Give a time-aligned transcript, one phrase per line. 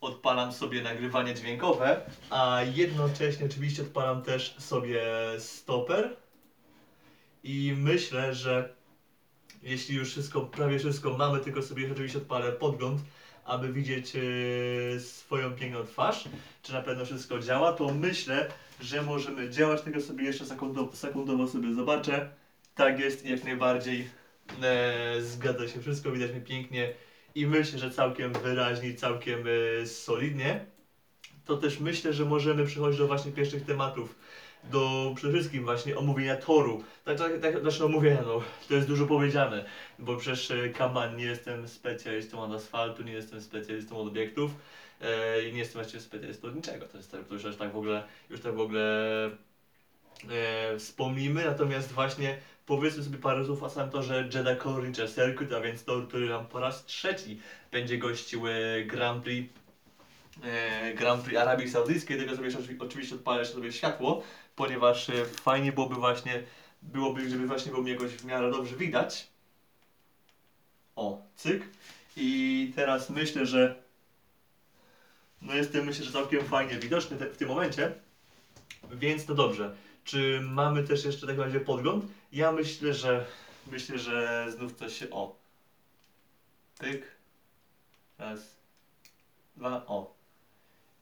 [0.00, 5.02] odpalam sobie nagrywanie dźwiękowe, a jednocześnie oczywiście odpalam też sobie
[5.38, 6.16] stoper.
[7.44, 8.68] I myślę, że
[9.62, 13.00] jeśli już wszystko, prawie wszystko mamy, tylko sobie oczywiście odpalę podgląd,
[13.44, 16.24] aby widzieć e, swoją piękną twarz,
[16.62, 18.48] czy na pewno wszystko działa, to myślę,
[18.80, 22.30] że możemy działać, tylko sobie jeszcze sekundowo, sekundowo sobie zobaczę.
[22.74, 24.08] Tak jest jak najbardziej.
[24.62, 26.92] E, zgadza się wszystko, widać mnie pięknie
[27.36, 29.44] i myślę, że całkiem wyraźnie, całkiem
[29.82, 30.66] e, solidnie.
[31.44, 34.16] To też myślę, że możemy przechodzić do właśnie pierwszych tematów,
[34.64, 36.84] do przede wszystkim właśnie omówienia toru.
[37.04, 39.64] Tak, tak, tak znaczy omówienia, no, to jest dużo powiedziane,
[39.98, 44.50] bo przecież e, Kaman nie jestem specjalistą od asfaltu, nie jestem specjalistą od obiektów
[45.00, 46.86] e, i nie jestem właściwie specjalistą od niczego.
[46.86, 49.30] To jest to już tak w ogóle, już tak w ogóle
[50.30, 55.60] e, wspomnimy, natomiast właśnie powiedzmy sobie parę słów o samym torze Jeddah Corniche Circuit, a
[55.60, 59.54] więc tor, który nam po raz trzeci będzie gościł e, Grand Prix
[60.44, 64.22] e, Grand Prix Arabii Saudyjskiej, tylko sobie oczywiście odpalę sobie światło,
[64.56, 66.42] ponieważ e, fajnie byłoby właśnie,
[66.82, 69.26] byłoby, żeby właśnie było mnie jakoś w miarę dobrze widać.
[70.96, 71.62] O, cyk.
[72.16, 73.82] I teraz myślę, że
[75.42, 77.92] no jestem myślę, że całkiem fajnie widoczny w tym momencie.
[78.92, 79.76] Więc to dobrze.
[80.06, 82.04] Czy mamy też jeszcze w takim podgląd?
[82.32, 83.26] Ja myślę, że
[83.66, 85.10] myślę, że znów coś się.
[85.10, 85.36] O.
[86.78, 87.16] Pyk.
[88.18, 88.56] Raz.
[89.56, 89.86] Dwa.
[89.86, 90.14] O.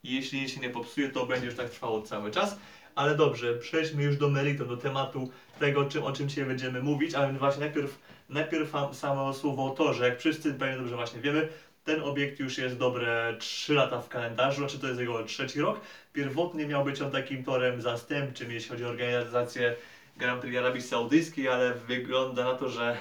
[0.02, 2.56] I jeśli nic się nie popsuje, to będzie już tak trwało cały czas.
[2.94, 7.14] Ale dobrze, przejdźmy już do meritum, do tematu tego, czym, o czym dzisiaj będziemy mówić,
[7.14, 10.08] a więc właśnie najpierw, najpierw sam- samo słowo o torze.
[10.08, 11.48] Jak wszyscy pewnie dobrze właśnie wiemy,
[11.84, 15.80] ten obiekt już jest dobre 3 lata w kalendarzu, znaczy to jest jego trzeci rok.
[16.12, 19.76] Pierwotnie miał być on takim torem zastępczym, jeśli chodzi o organizację
[20.16, 22.96] Grand Prix Arabii Saudyjskiej, ale wygląda na to, że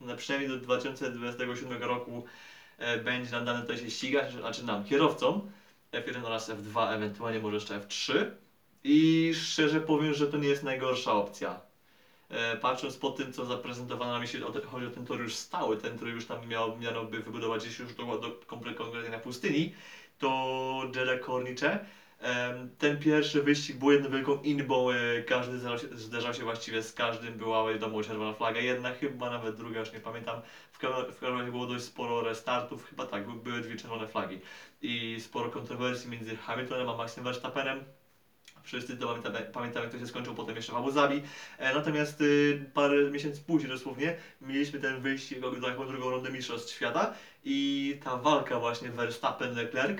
[0.00, 2.24] na przynajmniej do 2027 roku
[2.78, 5.50] e, będzie nam dane to się ścigać, znaczy nam, kierowcom
[5.92, 8.24] F1 oraz F2, ewentualnie może jeszcze F3.
[8.84, 11.67] I szczerze powiem, że to nie jest najgorsza opcja.
[12.28, 15.96] E, patrząc po tym, co zaprezentowano nam, jeśli chodzi o ten tor już stały, ten,
[15.96, 19.74] który już tam miał, miano by wybudować gdzieś już do, do komplet- konkretnie na pustyni,
[20.18, 21.78] to Jeddah Corniche.
[22.18, 25.58] Em, Ten pierwszy wyścig był jedną wielką inbą, e, każdy
[25.92, 30.00] zderzał się, właściwie z każdym, była wiadomo czerwona flaga, jedna chyba nawet druga, już nie
[30.00, 30.40] pamiętam.
[30.72, 34.06] W, ka- w każdym razie było dość sporo restartów, chyba tak, by- były dwie czerwone
[34.06, 34.38] flagi.
[34.80, 37.97] I sporo kontrowersji między Hamiltonem a Maxem Verstappenem.
[38.68, 41.22] Wszyscy to pamiętamy, pamiętamy, jak to się skończył potem jeszcze w Abu Zabi.
[41.58, 46.74] E, natomiast y, parę miesięcy później dosłownie mieliśmy ten wyścig o taką drugą rundę Mistrzostw
[46.74, 47.14] Świata
[47.44, 49.98] i ta walka właśnie Verstappen-Leclerc,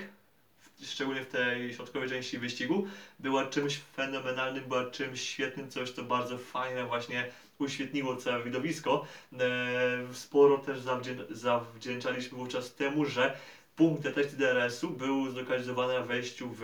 [0.83, 2.87] szczególnie w tej środkowej części wyścigu,
[3.19, 7.27] była czymś fenomenalnym, była czymś świetnym, coś co bardzo fajne właśnie
[7.59, 9.05] uświetniło całe widowisko.
[9.39, 13.37] E, sporo też zawdzię- zawdzięczaliśmy wówczas temu, że
[13.79, 16.61] punkt detekcji DRS-u był zlokalizowany na wejściu w,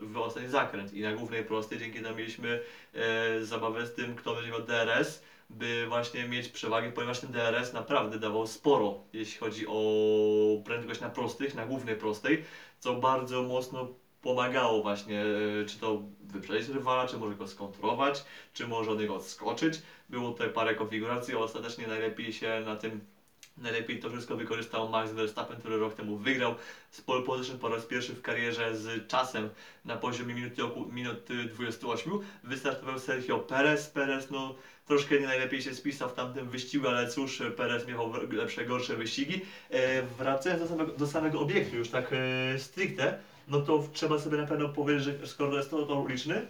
[0.00, 2.60] w ostatni zakręt i na głównej prostej, dzięki temu mieliśmy
[2.94, 7.72] e, zabawę z tym, kto będzie miał DRS, by właśnie mieć przewagę, ponieważ ten DRS
[7.72, 12.44] naprawdę dawał sporo, jeśli chodzi o prędkość na prostych, na głównej prostej,
[12.78, 13.88] co bardzo mocno
[14.22, 19.14] pomagało właśnie, e, czy to wyprzedzić rywala, czy może go skontrolować, czy może od niego
[19.14, 19.82] odskoczyć.
[20.08, 23.15] Było tutaj parę konfiguracji, ostatecznie najlepiej się na tym
[23.58, 26.54] Najlepiej to wszystko wykorzystał Max Verstappen, który rok temu wygrał
[26.90, 29.48] z pole position po raz pierwszy w karierze z czasem
[29.84, 30.62] na poziomie minuty,
[30.92, 32.12] minuty 28.
[32.44, 33.86] Wystartował Sergio Perez.
[33.86, 34.54] Perez no
[34.86, 39.40] troszkę nie najlepiej się spisał w tamtym wyścigu, ale cóż, Perez miał lepsze, gorsze wyścigi.
[39.70, 43.18] E, wracając do samego, do samego obiektu już tak e, stricte,
[43.48, 46.46] no to trzeba sobie na pewno powiedzieć, że skoro to jest to tor uliczny,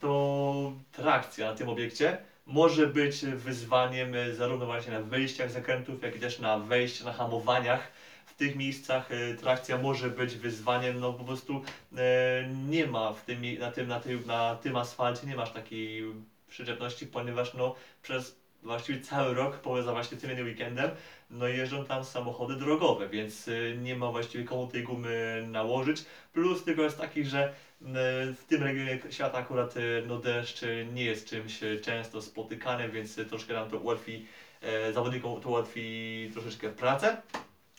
[0.00, 6.16] to trakcja na tym obiekcie może być wyzwaniem e, zarówno właśnie na wyjściach zakrętów, jak
[6.16, 7.92] i też na wejściach, na hamowaniach.
[8.26, 11.62] W tych miejscach e, trakcja może być wyzwaniem, no po prostu
[11.96, 16.04] e, nie ma w tym, na, tym, na, tym, na tym asfalcie, nie masz takiej
[16.48, 20.90] przyczepności, ponieważ no przez właściwie cały rok, poza właśnie tym jednym weekendem,
[21.30, 23.50] no jeżdżą tam samochody drogowe, więc
[23.82, 26.04] nie ma właściwie komu tej gumy nałożyć.
[26.32, 31.04] Plus tylko jest taki, że w tym regionie świata akurat e, no deszcz e, nie
[31.04, 34.26] jest czymś e, często spotykanym, więc e, troszkę nam to ułatwi,
[34.60, 37.22] e, zawodnikom to ułatwi troszeczkę pracę.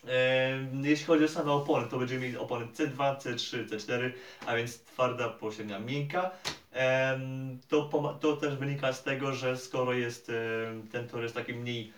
[0.07, 4.11] E, Jeśli chodzi o same opony, to będziemy mieli opony C2, C3, C4,
[4.45, 6.31] a więc twarda, pośrednia, miękka.
[7.67, 10.31] To, to też wynika z tego, że skoro jest
[10.91, 11.93] ten tor jest taki mniej,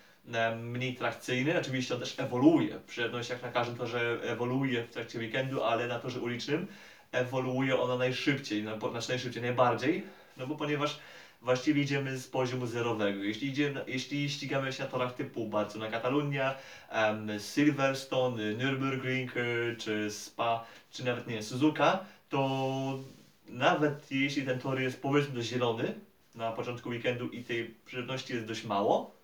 [0.62, 2.78] mniej trakcyjny, oczywiście on też ewoluuje.
[2.86, 6.66] Przyjemność jak na każdym torze ewoluuje w trakcie weekendu, ale na torze ulicznym
[7.14, 10.02] ewoluuje ona najszybciej, znaczy najszybciej, najbardziej,
[10.36, 10.98] no bo ponieważ
[11.42, 13.22] właściwie idziemy z poziomu zerowego.
[13.22, 16.54] Jeśli, idziemy, jeśli ścigamy się na torach typu Barcelona Katalunia,
[16.90, 19.30] em, Silverstone, Nürburgring
[19.78, 22.98] czy Spa, czy nawet nie Suzuka, to
[23.46, 25.94] nawet jeśli ten tor jest powiedzmy zielony
[26.34, 29.14] na początku weekendu i tej żywności jest dość mało,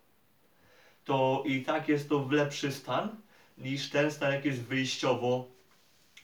[1.04, 3.16] to i tak jest to w lepszy stan
[3.58, 5.48] niż ten stan, jaki jest wyjściowo,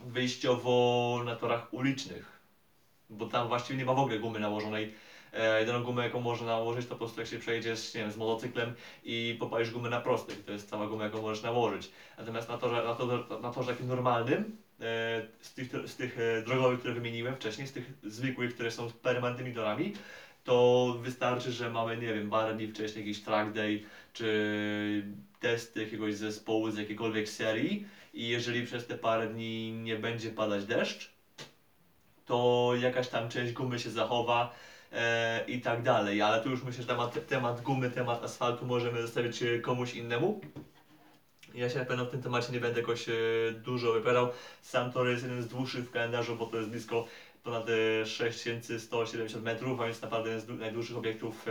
[0.00, 2.40] wyjściowo na torach ulicznych.
[3.10, 4.94] Bo tam właściwie nie ma w ogóle gumy nałożonej.
[5.32, 8.16] E, jedyną gumę, jaką można nałożyć, to po prostu jak się przejedziesz nie wiem, z
[8.16, 10.44] motocyklem i popalisz gumę na prostych.
[10.44, 11.90] To jest cała guma, jaką możesz nałożyć.
[12.19, 16.43] Natomiast na torze, na torze, na torze takim normalnym, e, z tych, z tych e,
[16.43, 19.93] drogowych, które wymieniłem wcześniej, z tych zwykłych, które są permanentnymi torami,
[20.44, 23.82] to wystarczy, że mamy, nie wiem, parę dni wcześniej jakiś track day,
[24.12, 25.04] czy
[25.40, 30.64] testy jakiegoś zespołu z jakiejkolwiek serii i jeżeli przez te parę dni nie będzie padać
[30.64, 31.10] deszcz,
[32.24, 34.54] to jakaś tam część gumy się zachowa
[34.92, 39.00] e, i tak dalej, ale tu już myślę, że temat, temat gumy, temat asfaltu możemy
[39.00, 40.40] zostawić e, komuś innemu.
[41.54, 43.12] Ja się na pewno w tym temacie nie będę jakoś e,
[43.52, 44.28] dużo wypowiadał.
[44.62, 47.02] Sam tor jest jeden z dłuższych w kalendarzu, bo to jest blisko
[47.42, 51.42] ponad e, 6170 metrów, a więc naprawdę jeden z dłu- najdłuższych obiektów e,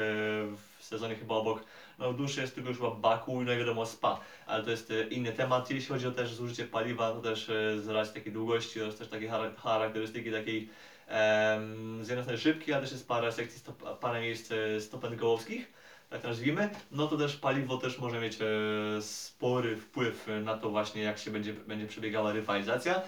[0.56, 1.64] w sezonie chyba obok.
[2.00, 5.08] No dłuższy jest tylko już chyba Baku i no wiadomo Spa, ale to jest e,
[5.08, 5.72] inny temat.
[5.72, 9.08] Jeśli chodzi o też zużycie paliwa, to też e, z racji takiej długości oraz też
[9.08, 10.70] takiej chara- charakterystyki takiej
[11.08, 15.06] em, z jednej strony szybkiej, ale też jest parę sekcji, stop, parę miejsc e, stop
[15.06, 15.62] and go'owskich,
[16.10, 18.38] tak to nazwijmy, no to też paliwo też może mieć
[19.00, 23.02] spory wpływ na to właśnie jak się będzie, będzie przebiegała rywalizacja.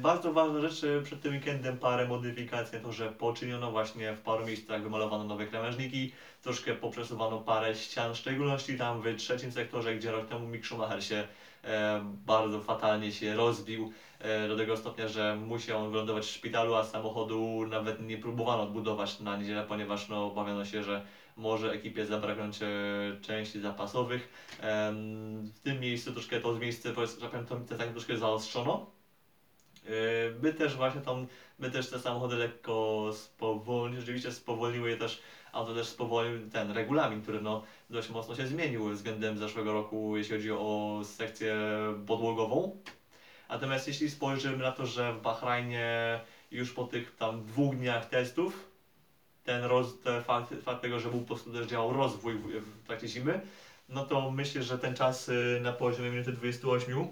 [0.00, 4.82] Bardzo ważna rzecz przed tym weekendem parę modyfikacji, to że poczyniono właśnie w paru miejscach
[4.82, 6.12] wymalowano nowe krawężniki,
[6.46, 11.04] troszkę poprzesuwano parę ścian, w szczególności tam w trzecim sektorze, gdzie rok temu Mick Schumacher
[11.04, 11.28] się
[11.64, 16.74] e, bardzo fatalnie się rozbił e, do tego stopnia, że musiał on wylądować w szpitalu,
[16.74, 21.06] a samochodu nawet nie próbowano odbudować na niedzielę, ponieważ no, obawiano się, że
[21.36, 22.66] może ekipie zabraknąć e,
[23.22, 24.56] części zapasowych.
[24.60, 27.28] Em, w tym miejscu troszkę to miejsce, powiedzmy,
[27.78, 28.95] tak troszkę zaostrzono.
[29.86, 31.26] E, by też właśnie tam,
[31.58, 35.22] by też te samochody lekko spowolniły, rzeczywiście spowolniły je też,
[35.52, 40.16] a to też spowolnił ten regulamin, który no dość mocno się zmienił względem zeszłego roku,
[40.16, 41.56] jeśli chodzi o sekcję
[42.06, 42.76] podłogową.
[43.48, 48.70] Natomiast jeśli spojrzymy na to, że w Bahrajnie już po tych tam dwóch dniach testów,
[49.44, 52.86] ten, roz, ten fakt, fakt tego, że był po prostu też działał rozwój w, w
[52.86, 53.40] trakcie zimy,
[53.88, 57.08] no to myślę, że ten czas y, na poziomie minuty 28,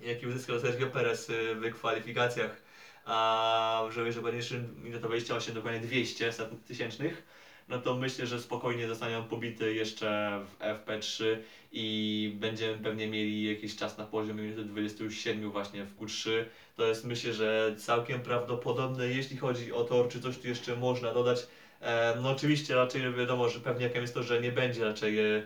[0.00, 2.62] jaki uzyskał Sergio Perez y, w kwalifikacjach,
[3.04, 7.22] a w żołnierzu koniecznym minuta 28, dokładnie 200 set tysięcznych,
[7.68, 11.24] no to myślę, że spokojnie zostanie on pobity jeszcze w FP3
[11.72, 16.30] i będziemy pewnie mieli jakiś czas na poziomie minuty 27 właśnie w Q3.
[16.76, 21.14] To jest myślę, że całkiem prawdopodobne, jeśli chodzi o tor, czy coś tu jeszcze można
[21.14, 21.46] dodać.
[21.80, 25.42] E, no oczywiście raczej wiadomo, że pewnie jakim jest to, że nie będzie raczej e,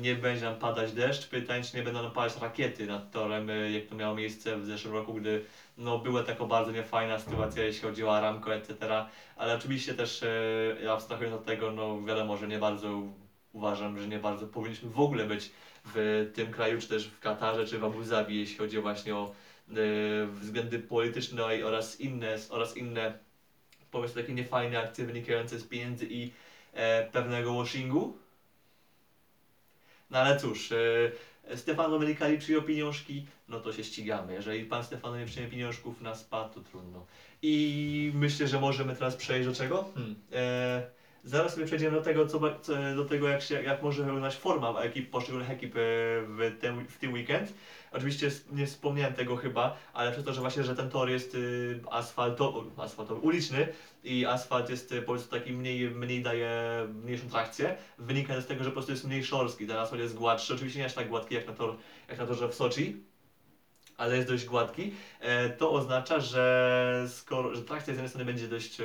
[0.00, 1.28] nie będzie nam padać deszcz.
[1.28, 4.66] Pytań, czy nie będą nam padać rakiety nad torem, e, jak to miało miejsce w
[4.66, 5.44] zeszłym roku, gdy
[5.78, 9.04] no, była taka bardzo niefajna sytuacja, jeśli chodzi o Aramco, etc.
[9.36, 10.22] Ale oczywiście też
[10.82, 13.02] e, abstrahując od tego, no wiadomo, że nie bardzo
[13.52, 15.50] uważam, że nie bardzo powinniśmy w ogóle być
[15.84, 19.32] w tym kraju, czy też w Katarze, czy w Abu Zabi, jeśli chodzi właśnie o
[19.70, 19.74] e,
[20.26, 23.18] względy polityczne oraz inne, oraz inne
[23.90, 26.32] powiedzmy takie niefajne akcje wynikające z pieniędzy i
[26.72, 28.23] e, pewnego washingu.
[30.10, 34.34] No ale cóż, e, Stefano Domenicali przyjął pieniążki, no to się ścigamy.
[34.34, 37.06] Jeżeli pan Stefano nie przyjmie pieniążków na spa, to trudno.
[37.42, 39.84] I myślę, że możemy teraz przejść do czego?
[39.94, 40.14] Hmm.
[40.32, 40.82] E,
[41.24, 42.40] zaraz sobie przejdziemy do tego, co,
[42.96, 46.98] do tego jak, się, jak może wyglądać forma ekip, poszczególnych ekip e, w, ten, w
[46.98, 47.54] tym weekend.
[47.94, 51.80] Oczywiście nie wspomniałem tego chyba, ale przez to, że właśnie, że ten tor jest y,
[51.90, 53.68] asfaltowy, asfaltowy, uliczny
[54.04, 56.50] i asfalt jest y, po prostu taki mniej, mniej daje
[57.04, 60.54] mniejszą trakcję, wynika z tego, że po prostu jest mniej szorstki, ten asfalt jest gładszy,
[60.54, 61.76] oczywiście nie aż tak gładki jak na, tor,
[62.08, 63.04] jak na torze w Soczi,
[63.96, 68.48] ale jest dość gładki, e, to oznacza, że skoro, że trakcja z jednej strony będzie
[68.48, 68.84] dość e,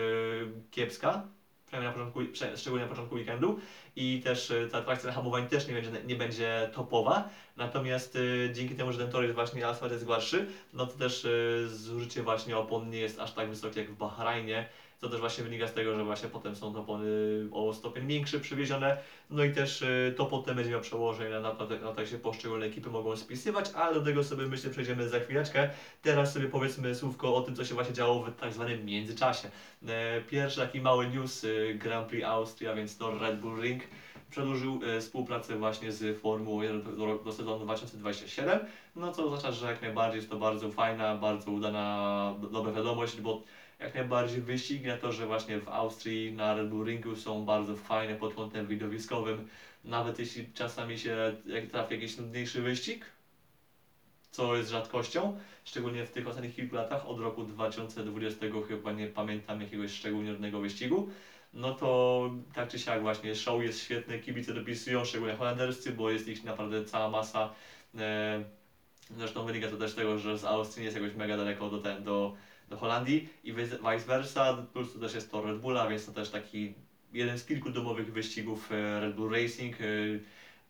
[0.71, 1.27] kiepska,
[1.69, 2.19] przynajmniej na początku,
[2.55, 3.59] szczególnie na początku weekendu.
[3.95, 8.75] I też e, ta trakcja hamowań też nie będzie, nie będzie topowa, natomiast e, dzięki
[8.75, 12.57] temu, że ten tor jest właśnie asfalt jest gładszy, no to też e, zużycie właśnie
[12.57, 14.69] opon nie jest aż tak wysokie jak w Bahrajnie,
[15.01, 17.07] co też właśnie wynika z tego, że właśnie potem są opony
[17.51, 18.97] o stopień większy przywiezione,
[19.29, 22.89] no i też y, to potem będzie miało przełożenie na, to, jak się poszczególne ekipy
[22.89, 25.69] mogą spisywać, ale do tego sobie myślę przejdziemy za chwileczkę.
[26.01, 29.49] Teraz sobie powiedzmy słówko o tym, co się właśnie działo w tak zwanym międzyczasie.
[29.87, 33.83] E, Pierwszy taki mały news y, Grand Prix Austria, więc to Red Bull Ring
[34.29, 38.59] przedłużył e, współpracę właśnie z Formułą 1 do, do, sezonu 2027,
[38.95, 43.21] no co oznacza, że jak najbardziej jest to bardzo fajna, bardzo udana, do, dobra wiadomość,
[43.21, 43.43] bo
[43.79, 47.75] jak najbardziej wyścig, na to, że właśnie w Austrii na Red Bull Ringu są bardzo
[47.75, 49.47] fajne pod kątem widowiskowym,
[49.83, 53.05] nawet jeśli czasami się jak trafi jakiś nudniejszy wyścig,
[54.31, 59.61] co jest rzadkością, szczególnie w tych ostatnich kilku latach, od roku 2020 chyba nie pamiętam
[59.61, 61.09] jakiegoś szczególnie nudnego wyścigu,
[61.53, 66.27] no to tak czy siak właśnie show jest świetne, kibice dopisują, szczególnie holenderscy, bo jest
[66.27, 67.53] ich naprawdę cała masa.
[67.97, 68.43] E,
[69.17, 71.77] zresztą wynika to też z tego, że z Austrii nie jest jakoś mega daleko do,
[71.77, 72.35] ten, do,
[72.69, 76.29] do Holandii i vice versa, plus to też jest to Red Bulla, więc to też
[76.29, 76.73] taki
[77.13, 79.81] jeden z kilku domowych wyścigów e, Red Bull Racing.
[79.81, 79.85] e,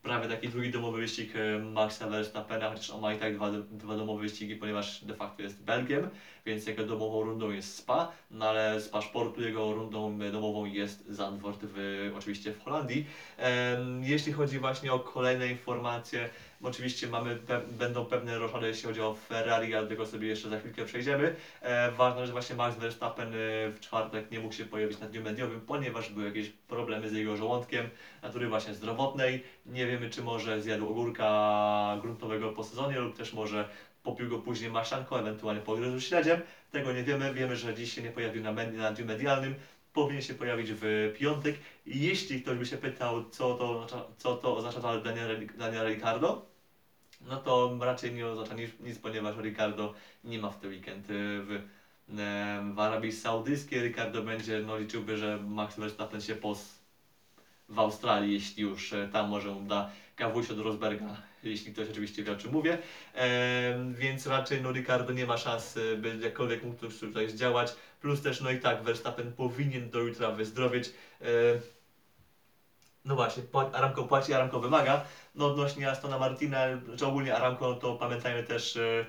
[0.03, 3.98] Prawie taki drugi domowy wyścig e, Maxa Verstappena, chociaż on ma i tak dwa, dwa
[3.98, 6.10] domowe wyścigi, ponieważ de facto jest Belgiem,
[6.46, 11.60] więc jego domową rundą jest Spa, no ale z paszportu jego rundą domową jest Zandvoort
[11.63, 13.06] w, oczywiście w Holandii.
[14.01, 16.29] Jeśli chodzi właśnie o kolejne informacje,
[16.63, 20.60] oczywiście mamy, pe, będą pewne roszady, jeśli chodzi o Ferrari, ale tego sobie jeszcze za
[20.60, 21.36] chwilkę przejdziemy.
[21.62, 23.38] E, ważne, że właśnie Max Verstappen e,
[23.72, 27.38] w czwartek nie mógł się pojawić na dniu mediowym, ponieważ były jakieś problemy z jego
[27.38, 27.89] żołądkiem,
[28.22, 29.44] natury właśnie zdrowotnej.
[29.66, 33.70] Nie wiemy, czy może zjadł ogórka gruntowego po sezonie, lub też może
[34.04, 36.42] popił go później maszanką, ewentualnie pogryzł śledziem.
[36.72, 37.34] Tego nie wiemy.
[37.34, 39.56] Wiemy, że dziś się nie pojawił na, med- na dniu medialnym.
[39.94, 41.56] Powinien się pojawić w piątek.
[41.86, 43.88] Jeśli ktoś by się pytał, co to,
[44.18, 46.49] co to oznacza dla Daniela, Daniela Ricardo,
[47.22, 51.62] no to raczej nie oznacza nic, ponieważ Ricardo nie ma w ten weekend w,
[52.74, 53.82] w Arabii Saudyjskiej.
[53.82, 56.80] Ricardo będzie, no liczyłby, że Max Verstappen się pos
[57.70, 62.24] w Australii, jeśli już e, tam może mu da kawuś od Rosberga, jeśli ktoś oczywiście
[62.24, 62.78] wie o czym mówię.
[63.14, 67.76] Em, więc raczej no Ricardo nie ma szans, e, by jakkolwiek mógł tu- tutaj zdziałać.
[68.02, 70.92] Plus też no i tak Verstappen powinien do jutra wyzdrowieć.
[71.22, 71.26] E,
[73.06, 75.03] no właśnie, Aramco płaci, Aramco wymaga.
[75.36, 76.60] No odnośnie Astona Martina,
[76.98, 79.06] czy ogólnie Aramco, to pamiętajmy też e,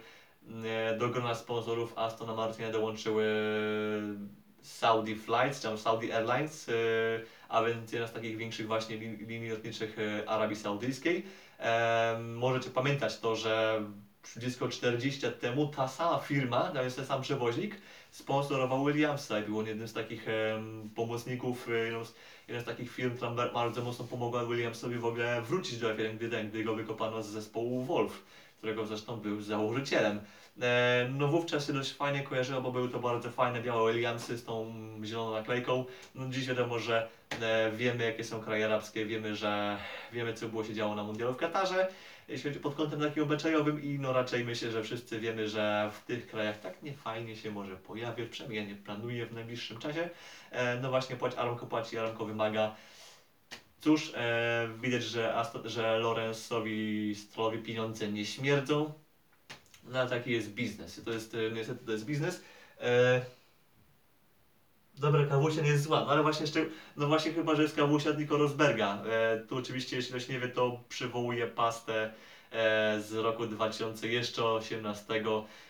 [0.64, 3.24] e, do grona sponsorów Astona Martina dołączyły
[4.62, 6.72] Saudi Flights, czy Saudi Airlines, e,
[7.48, 11.26] a więc jedna z takich większych właśnie lin- linii lotniczych e, Arabii Saudyjskiej.
[12.18, 13.84] Możecie pamiętać to, że
[14.36, 17.80] blisko 40 lat temu ta sama firma, nawet ten sam przewoźnik,
[18.10, 22.14] sponsorował Williamsa i był on jednym z takich em, pomocników, e, jedną z,
[22.48, 26.16] jeden z takich firm, która ba- bardzo mocno pomogła Williamsowi w ogóle wrócić do F1,
[26.16, 28.24] gdy, gdy go wykopano z zespołu Wolf,
[28.58, 30.20] którego zresztą był założycielem.
[30.62, 34.44] E, no wówczas się dość fajnie kojarzyło, bo były to bardzo fajne białe Williamsy z
[34.44, 34.74] tą
[35.04, 35.84] zieloną naklejką.
[36.14, 37.08] No dziś wiadomo, że
[37.40, 39.76] e, wiemy jakie są kraje arabskie, wiemy, że
[40.12, 41.88] wiemy co było się działo na mundialu w Katarze,
[42.30, 46.04] jeśli chodzi pod kątem takim obyczajowym i no raczej myślę, że wszyscy wiemy, że w
[46.04, 50.10] tych krajach tak nie fajnie się może pojawiać, przynajmniej ja nie planuję w najbliższym czasie.
[50.50, 52.76] E, no właśnie płać Aramco płaci, Aramco wymaga.
[53.80, 58.92] Cóż, e, widać, że, że Lorenzowi Strollowi pieniądze nie śmierdzą.
[59.84, 61.00] No taki jest biznes.
[61.04, 62.42] To jest, e, niestety to jest biznes.
[62.80, 63.20] E,
[65.00, 66.66] Dobra, kawusia nie jest zła, no ale właśnie jeszcze,
[66.96, 69.02] no właśnie chyba, że jest kawusia Nico Rosberga.
[69.04, 72.12] E, tu oczywiście, jeśli ktoś nie wie, to przywołuje pastę
[72.52, 75.22] e, z roku 2018,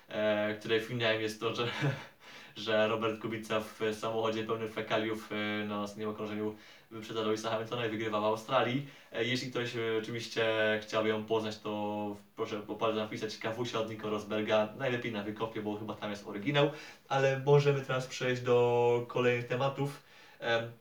[0.09, 1.69] e, której finałem jest to, że,
[2.57, 6.57] że Robert Kubica w samochodzie pełnym fekaliów e, na ostatnim okrążeniu
[6.91, 8.87] wyprzedał Lewisa Hamiltona i wygrywa w Australii.
[9.13, 10.45] E, Jeśli ktoś e, oczywiście
[10.83, 15.77] chciałby ją poznać, to proszę popatrz napisać kawusia od Nico Rosberga, najlepiej na wykopie, bo
[15.77, 16.71] chyba tam jest oryginał,
[17.09, 20.03] ale możemy teraz przejść do kolejnych tematów.
[20.41, 20.73] Em,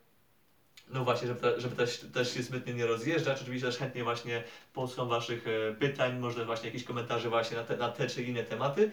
[0.92, 5.08] No właśnie, żeby, żeby też, też się zbytnio nie rozjeżdżać, oczywiście też chętnie właśnie posłucham
[5.08, 8.90] Waszych e, pytań, może właśnie jakieś komentarze właśnie na te, na te czy inne tematy.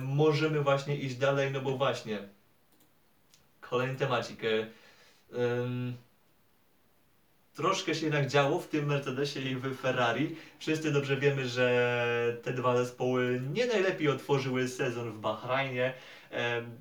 [0.00, 2.18] Możemy właśnie iść dalej, no bo właśnie
[3.60, 4.42] kolejny temacik.
[5.32, 5.96] Em,
[7.58, 10.36] troszkę się jednak działo w tym Mercedesie i w Ferrari.
[10.58, 15.94] Wszyscy dobrze wiemy, że te dwa zespoły nie najlepiej otworzyły sezon w Bahrajnie.
[16.30, 16.76] Em,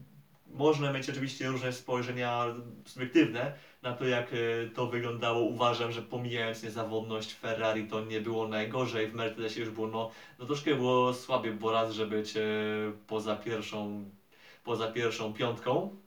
[0.48, 2.46] Można mieć oczywiście różne spojrzenia
[2.86, 4.36] subiektywne na to, jak e,
[4.76, 5.42] to wyglądało.
[5.42, 9.08] Uważam, że pomijając niezawodność Ferrari, to nie było najgorzej.
[9.08, 12.42] W Mercedesie już było, no, no troszkę było słabiej, bo raz, że być e,
[13.08, 14.06] poza pierwszą,
[14.64, 15.98] poza pierwszą piątką,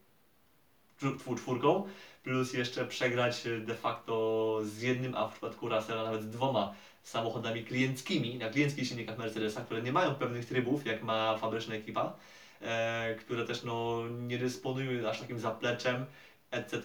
[1.00, 1.88] czw- czw- czwórką,
[2.22, 7.64] plus jeszcze przegrać e, de facto z jednym, a w przypadku Russella nawet dwoma samochodami
[7.64, 12.16] klienckimi, na klienckich silnikach Mercedesa, które nie mają pewnych trybów, jak ma fabryczna ekipa,
[12.60, 16.06] e, które też no, nie dysponują aż takim zapleczem,
[16.50, 16.82] etc.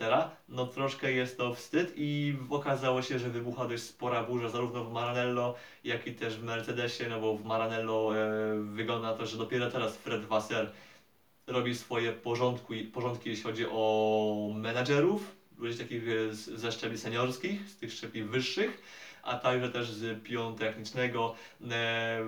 [0.49, 4.93] No troszkę jest to wstyd i okazało się, że wybuchła dość spora burza zarówno w
[4.93, 9.71] Maranello, jak i też w Mercedesie, no bo w Maranello e, wygląda to, że dopiero
[9.71, 10.71] teraz Fred Wasser
[11.47, 17.69] robi swoje porządki, porządki jeśli chodzi o menadżerów, ludzi takich e, z- ze szczebli seniorskich,
[17.69, 18.81] z tych szczebli wyższych,
[19.23, 21.35] a także też z pionu technicznego.
[21.71, 22.21] E,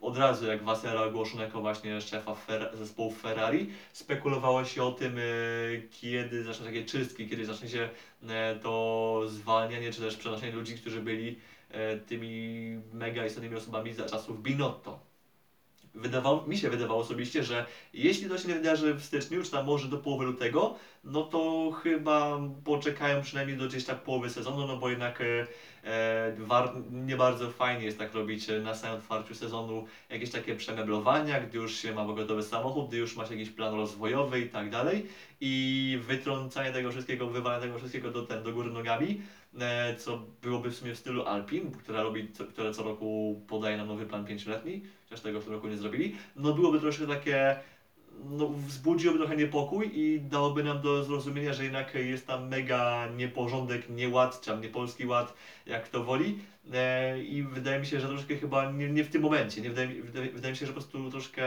[0.00, 5.18] od razu jak Vassera ogłoszono jako właśnie szefa Fer zespołu Ferrari, spekulowało się o tym,
[5.18, 5.22] e,
[5.90, 7.88] kiedy zaczną takie czystki, kiedy zacznie się
[8.62, 11.38] to zwalnianie, czy też przenoszenie ludzi, którzy byli
[12.06, 15.00] tymi mega istotnymi osobami za czasów Binotto.
[15.96, 19.66] Wydawało, mi się wydawało osobiście, że jeśli to się nie wydarzy w styczniu, czy tam
[19.66, 20.74] może do połowy lutego,
[21.04, 25.46] no to chyba poczekają przynajmniej do gdzieś tak połowy sezonu, no bo jednak e,
[25.84, 26.36] e,
[26.90, 31.58] nie bardzo fajnie jest tak robić e, na samym otwarciu sezonu jakieś takie przemeblowania, gdy
[31.58, 35.06] już się ma gotowy samochód, gdy już masz jakiś plan rozwojowy i tak dalej.
[35.40, 39.20] I wytrącanie tego wszystkiego, wywalanie tego wszystkiego do, ten, do góry nogami,
[39.98, 43.88] co byłoby w sumie w stylu Alpin, która robi, co, które co roku podaje nam
[43.88, 47.56] nowy plan pięcioletni, chociaż tego w tym roku nie zrobili, no byłoby troszkę takie
[48.24, 53.88] no, wzbudziłoby trochę niepokój i dałoby nam do zrozumienia, że jednak jest tam mega nieporządek,
[53.88, 55.34] nieład, czy tam niepolski ład,
[55.66, 56.38] jak kto woli.
[56.72, 59.60] E, I wydaje mi się, że troszkę chyba nie, nie w tym momencie.
[59.60, 61.44] Nie wydaje, wydaje, wydaje mi się, że po prostu troszkę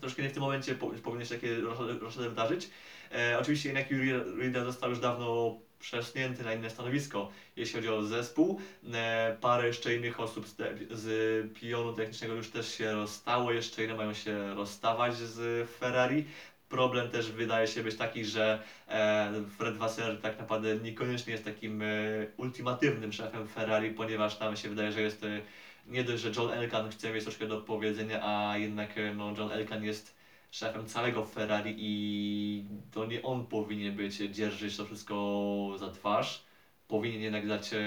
[0.00, 1.56] troszkę nie w tym momencie po, powinno się takie
[2.00, 2.70] roszady wydarzyć.
[3.14, 8.02] E, oczywiście jednak Yuri Rida został już dawno przesunięty na inne stanowisko, jeśli chodzi o
[8.02, 8.60] zespół.
[8.94, 10.56] E, parę jeszcze innych osób z,
[10.90, 16.24] z pionu technicznego już też się rozstało, jeszcze inne mają się rozstawać z Ferrari.
[16.68, 21.82] Problem też wydaje się być taki, że e, Fred Wasser tak naprawdę niekoniecznie jest takim
[21.82, 21.86] e,
[22.36, 25.26] ultimatywnym szefem Ferrari, ponieważ tam się wydaje, że jest
[25.86, 29.84] nie dość, że John Elkan chce mieć troszkę do powiedzenia, a jednak no, John Elkan
[29.84, 30.19] jest
[30.50, 36.44] szefem całego Ferrari i to nie on powinien być, dzierżyć to wszystko za twarz.
[36.88, 37.78] Powinien jednak dać, e,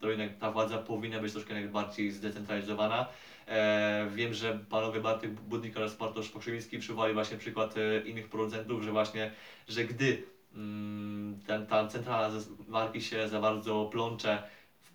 [0.00, 3.06] to jednak ta władza powinna być troszkę jednak bardziej zdecentralizowana.
[3.48, 8.82] E, wiem, że panowie Bartek Budnik oraz Bartosz Pokrzywiński przywołali właśnie przykład e, innych producentów,
[8.82, 9.30] że właśnie,
[9.68, 10.22] że gdy
[10.54, 12.30] mm, ten, ta centrala
[12.68, 14.42] marki się za bardzo plącze,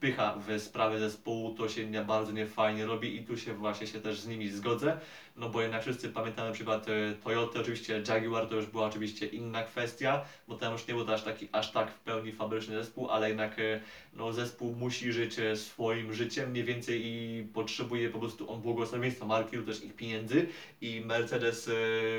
[0.01, 3.99] wpycha w sprawy zespołu, to się nie, bardzo niefajnie robi i tu się właśnie się
[3.99, 4.99] też z nimi zgodzę,
[5.35, 9.63] no bo jednak wszyscy pamiętamy przykład e, Toyoty, oczywiście Jaguar to już była oczywiście inna
[9.63, 13.09] kwestia, bo tam już nie był to aż, taki, aż tak w pełni fabryczny zespół,
[13.09, 13.81] ale jednak e,
[14.13, 19.25] no, zespół musi żyć e, swoim życiem mniej więcej i potrzebuje po prostu on błogosławieństwa
[19.25, 20.47] marki lub też ich pieniędzy.
[20.81, 21.69] I Mercedes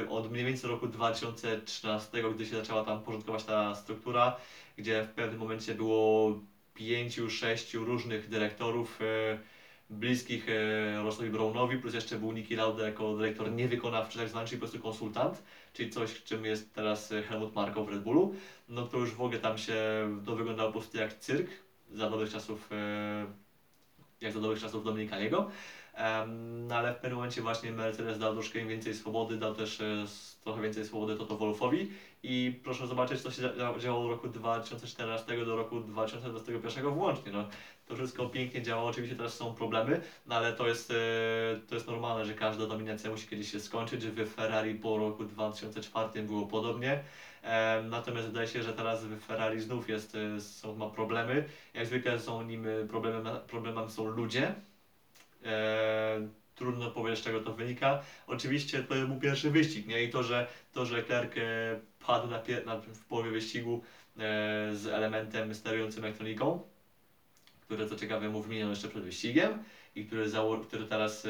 [0.09, 4.37] od mniej więcej roku 2013, gdy się zaczęła tam porządkować ta struktura,
[4.77, 6.33] gdzie w pewnym momencie było
[6.75, 9.39] pięciu, sześciu różnych dyrektorów e,
[9.91, 14.61] bliskich e, Rossowi Brownowi, plus jeszcze był Niki Lauda jako dyrektor niewykonawczy, tak zwany, czyli
[14.61, 18.35] po prostu konsultant, czyli coś, czym jest teraz Helmut Marko w Red Bullu,
[18.69, 19.75] no to już w ogóle tam się
[20.27, 21.51] to wyglądało po prostu jak cyrk
[21.91, 23.27] za dobrych czasów, e,
[24.21, 25.51] jak za dobrych czasów Dominika Jego.
[26.69, 30.05] No ale w pewnym momencie właśnie Mercedes dał troszkę im więcej swobody, dał też e,
[30.41, 31.91] trochę więcej swobody Toto Wolfowi
[32.23, 37.33] i proszę zobaczyć, co się dzia- działo od roku 2014 do roku 2021 włącznie.
[37.33, 37.49] No,
[37.87, 40.95] to wszystko pięknie działa, oczywiście teraz są problemy, no ale to jest, e,
[41.69, 44.07] to jest normalne, że każda dominacja musi kiedyś się skończyć.
[44.07, 47.05] W Ferrari po roku 2004 było podobnie.
[47.91, 51.45] Natomiast wydaje się, że teraz w Ferrari znów jest, e, są, ma problemy.
[51.75, 54.55] Jak zwykle są nim problemem, problemem są ludzie.
[55.45, 58.03] E, trudno powiedzieć, z czego to wynika.
[58.27, 60.05] Oczywiście to był pierwszy wyścig, nie?
[60.05, 61.03] I to, że, to, że e,
[62.07, 64.19] padł na, na, w połowie wyścigu e,
[64.75, 66.63] z elementem sterującym elektroniką,
[67.61, 69.59] które co ciekawe mu wymieniono jeszcze przed wyścigiem
[69.95, 71.29] i który, zało- który teraz e,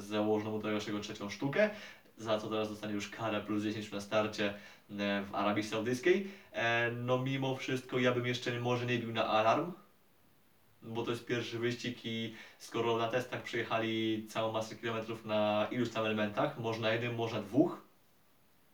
[0.00, 1.70] założono mu do jego trzecią sztukę,
[2.16, 4.52] za co teraz dostanie już karę plus 10 na starcie
[4.88, 6.28] w Arabii Saudyjskiej.
[6.52, 9.72] E, no mimo wszystko ja bym jeszcze może nie bił na alarm,
[10.82, 15.90] bo to jest pierwszy wyścig i skoro na testach przejechali całą masę kilometrów na iluś
[15.90, 17.82] tam elementach, może na jednym, może na dwóch,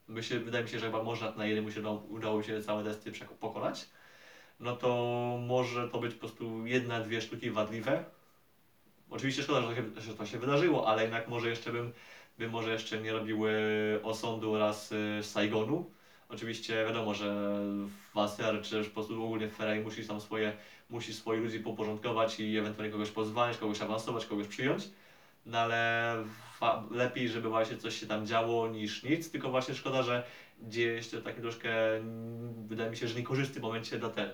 [0.09, 3.13] myślę, wydaje mi się, że chyba może na jednym się udało, udało się całe testy
[3.41, 3.89] pokonać,
[4.61, 8.05] no to może to być po prostu jedna, dwie sztuki wadliwe.
[9.11, 11.93] Oczywiście szkoda, że to się, że to się wydarzyło, ale jednak może jeszcze bym,
[12.39, 13.43] bym może jeszcze nie robił
[14.03, 15.91] osądu oraz e, Saigonu.
[16.29, 17.59] Oczywiście wiadomo, że
[18.15, 20.53] Wasser czy też po prostu ogólnie Ferrari musi tam swoje
[20.91, 24.89] musi swoich ludzi poporządkować i ewentualnie kogoś pozwalać, kogoś awansować, kogoś przyjąć.
[25.47, 26.25] No ale
[26.91, 30.23] lepiej, żeby właśnie coś się tam działo niż nic, tylko właśnie szkoda, że
[30.63, 31.71] dzieje się taki troszkę,
[32.67, 34.31] wydaje mi się, że niekorzystny momencie dla ten,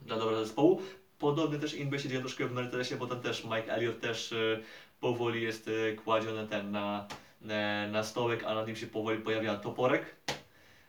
[0.00, 0.82] dla dobrego zespołu.
[1.18, 4.62] Podobny też inby się dzieje troszkę w Mercedesie, bo tam też Mike Elliott też y,
[5.00, 7.08] powoli jest y, kładziony ten na,
[7.40, 10.16] na, na stołek, a na nim się powoli pojawia toporek.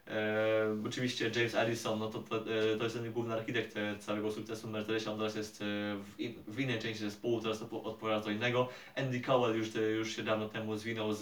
[0.07, 4.31] E, oczywiście James Allison, no to, to, e, to jest ten główny architekt e, całego
[4.31, 7.83] sukcesu Mercedesie, on teraz jest e, w, in, w innej części zespołu, teraz to po-
[7.83, 8.69] odpowiada co innego.
[8.95, 11.19] Andy Cowell już, już się dawno temu zwinął z,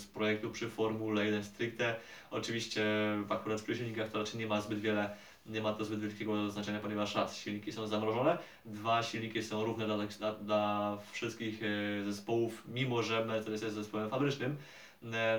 [0.00, 1.96] z projektu przy Formule 1 stricte.
[2.30, 2.84] Oczywiście
[3.28, 6.80] akurat w silnikach to raczej nie ma zbyt wiele nie ma to zbyt wielkiego znaczenia,
[6.80, 11.60] ponieważ raz, silniki są zamrożone, dwa, silniki są równe dla, dla, dla wszystkich
[12.04, 14.56] zespołów, mimo że Mercedes jest zespołem fabrycznym,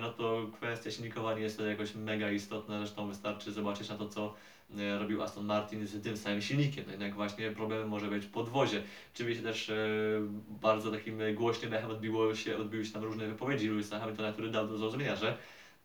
[0.02, 4.10] no to kwestia silnikowa nie jest to jakoś mega istotna, zresztą wystarczy zobaczyć na to,
[4.10, 4.34] co
[4.78, 8.84] e, robił Aston Martin z tym samym silnikiem, no jednak właśnie problemem może być podwozie.
[9.16, 9.76] Oczywiście też e,
[10.62, 14.68] bardzo takim głośnym echem odbiło się, odbiły się tam różne wypowiedzi Louisa Hamiltona, który dał
[14.68, 15.38] do zrozumienia, że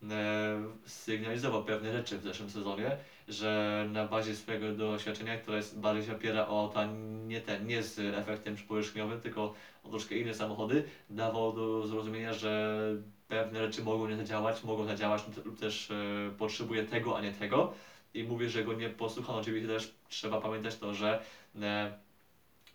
[0.02, 2.96] e, sygnalizował pewne rzeczy w zeszłym sezonie,
[3.28, 6.88] że na bazie swojego doświadczenia, które jest, bardziej się opiera o auta
[7.26, 12.78] nie ten, nie z efektem powierzchniowym, tylko o troszkę inne samochody, dawał do zrozumienia, że
[13.28, 17.32] pewne rzeczy mogą nie zadziałać, mogą zadziałać lub- lub też e, potrzebuje tego, a nie
[17.32, 17.72] tego.
[18.14, 19.38] I mówię, że go nie posłuchano.
[19.38, 21.22] Oczywiście też trzeba pamiętać to, że,
[21.62, 21.98] e,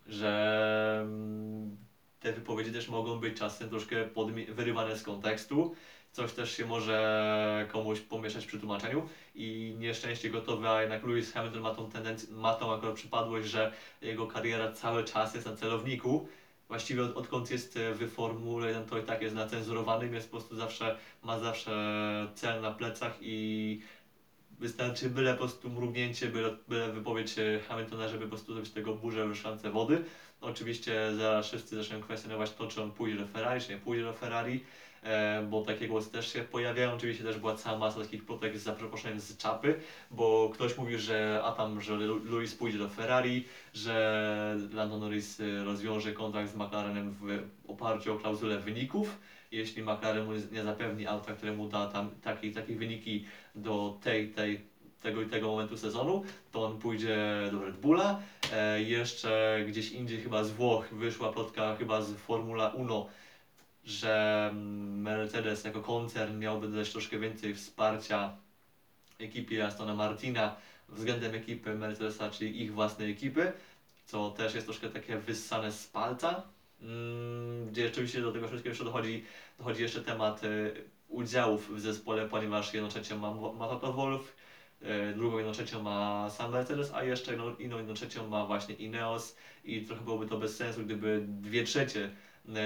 [0.06, 1.78] że mm,
[2.20, 3.96] te wypowiedzi też mogą być czasem troszkę
[4.50, 5.76] wyrywane z kontekstu.
[6.12, 11.62] Coś też się może komuś pomieszać przy tłumaczeniu i nieszczęście gotowe, a jednak Lewis Hamilton
[11.62, 16.28] ma tą tendencję, ma tą akurat przypadłość, że jego kariera cały czas jest na celowniku.
[16.68, 20.32] Właściwie od, odkąd jest e, w Formule 1 to i tak jest na cenzurowanym, jest
[20.32, 23.80] po prostu zawsze, ma zawsze cel na plecach i
[24.60, 28.96] wystarczy byle po prostu mrugnięcie, byle, byle wypowiedź e, Hamiltona, żeby po prostu zrobić tego
[28.96, 30.04] burzę w szklance wody.
[30.42, 34.14] Oczywiście zaraz wszyscy zaczną kwestionować to, czy on pójdzie do Ferrari, czy nie pójdzie do
[34.14, 34.64] Ferrari,
[35.50, 36.94] bo takie głosy też się pojawiają.
[36.94, 39.80] Oczywiście też była cała masa takich plotek za przeproszeniem z czapy,
[40.12, 41.98] bo ktoś mówił, że a tam, że
[42.32, 48.18] Lewis pójdzie do Ferrari, że Lando Norris e, rozwiąże kontrakt z McLarenem w oparciu o
[48.18, 49.18] klauzulę wyników.
[49.52, 54.30] Jeśli McLaren mu nie zapewni auta, które mu da tam takie, takie wyniki do tej,
[54.30, 54.62] tej,
[55.02, 57.18] tego i tego momentu sezonu, to on pójdzie
[57.52, 58.20] do Red Bulla.
[58.54, 62.88] E, jeszcze gdzieś indziej, chyba z Włoch, wyszła plotka chyba z Formula 1,
[63.86, 64.52] że
[64.86, 68.38] Mercedes jako koncern miałby dać troszkę więcej wsparcia
[69.20, 70.56] ekipie Astona Martina
[70.90, 73.54] względem ekipy Mercedesa, czyli ich własnej ekipy,
[74.06, 76.44] co też jest troszkę takie wyssane z palca,
[76.82, 79.26] mm, gdzie oczywiście do tego wszystkiego jeszcze dochodzi,
[79.58, 80.74] dochodzi jeszcze temat y,
[81.10, 84.36] udziałów w zespole, ponieważ jedną trzecią ma, ma Toto Wolff,
[84.82, 88.76] y, drugą jedną trzecią ma sam Mercedes, a jeszcze jedną, inną jedną trzecią ma właśnie
[88.76, 92.10] Ineos i trochę byłoby to bez sensu, gdyby dwie trzecie e,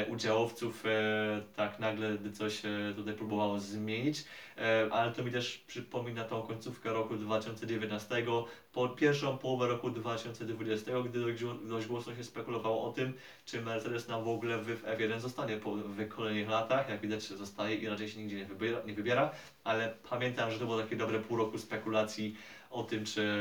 [0.09, 4.25] udziałowców e, tak nagle coś e, tutaj próbowało zmienić,
[4.57, 8.25] e, ale to mi też przypomina tą końcówkę roku 2019,
[8.73, 11.19] po pierwszą połowę roku 2020, gdy
[11.63, 13.13] dość, głośno się spekulowało o tym,
[13.45, 17.75] czy Mercedes nam w ogóle w F1 zostanie po, w kolejnych latach, jak widać zostaje
[17.75, 19.31] i raczej się nigdzie nie wybiera, nie wybiera,
[19.63, 22.35] ale pamiętam, że to było takie dobre pół roku spekulacji
[22.69, 23.33] o tym, czy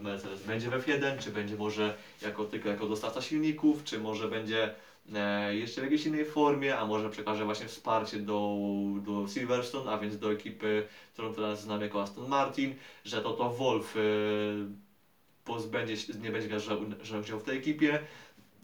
[0.00, 4.64] Mercedes będzie w F1, czy będzie może jako, tylko jako dostawca silników, czy może będzie
[4.64, 4.72] e,
[5.50, 8.58] jeszcze w jakiejś innej formie, a może przekaże właśnie wsparcie do,
[9.02, 13.50] do Silverstone, a więc do ekipy, którą teraz znam jako Aston Martin, że to to
[13.50, 14.00] Wolf e,
[15.44, 16.60] pozbędzie się, nie będzie grał,
[17.02, 18.00] że udział w tej ekipie,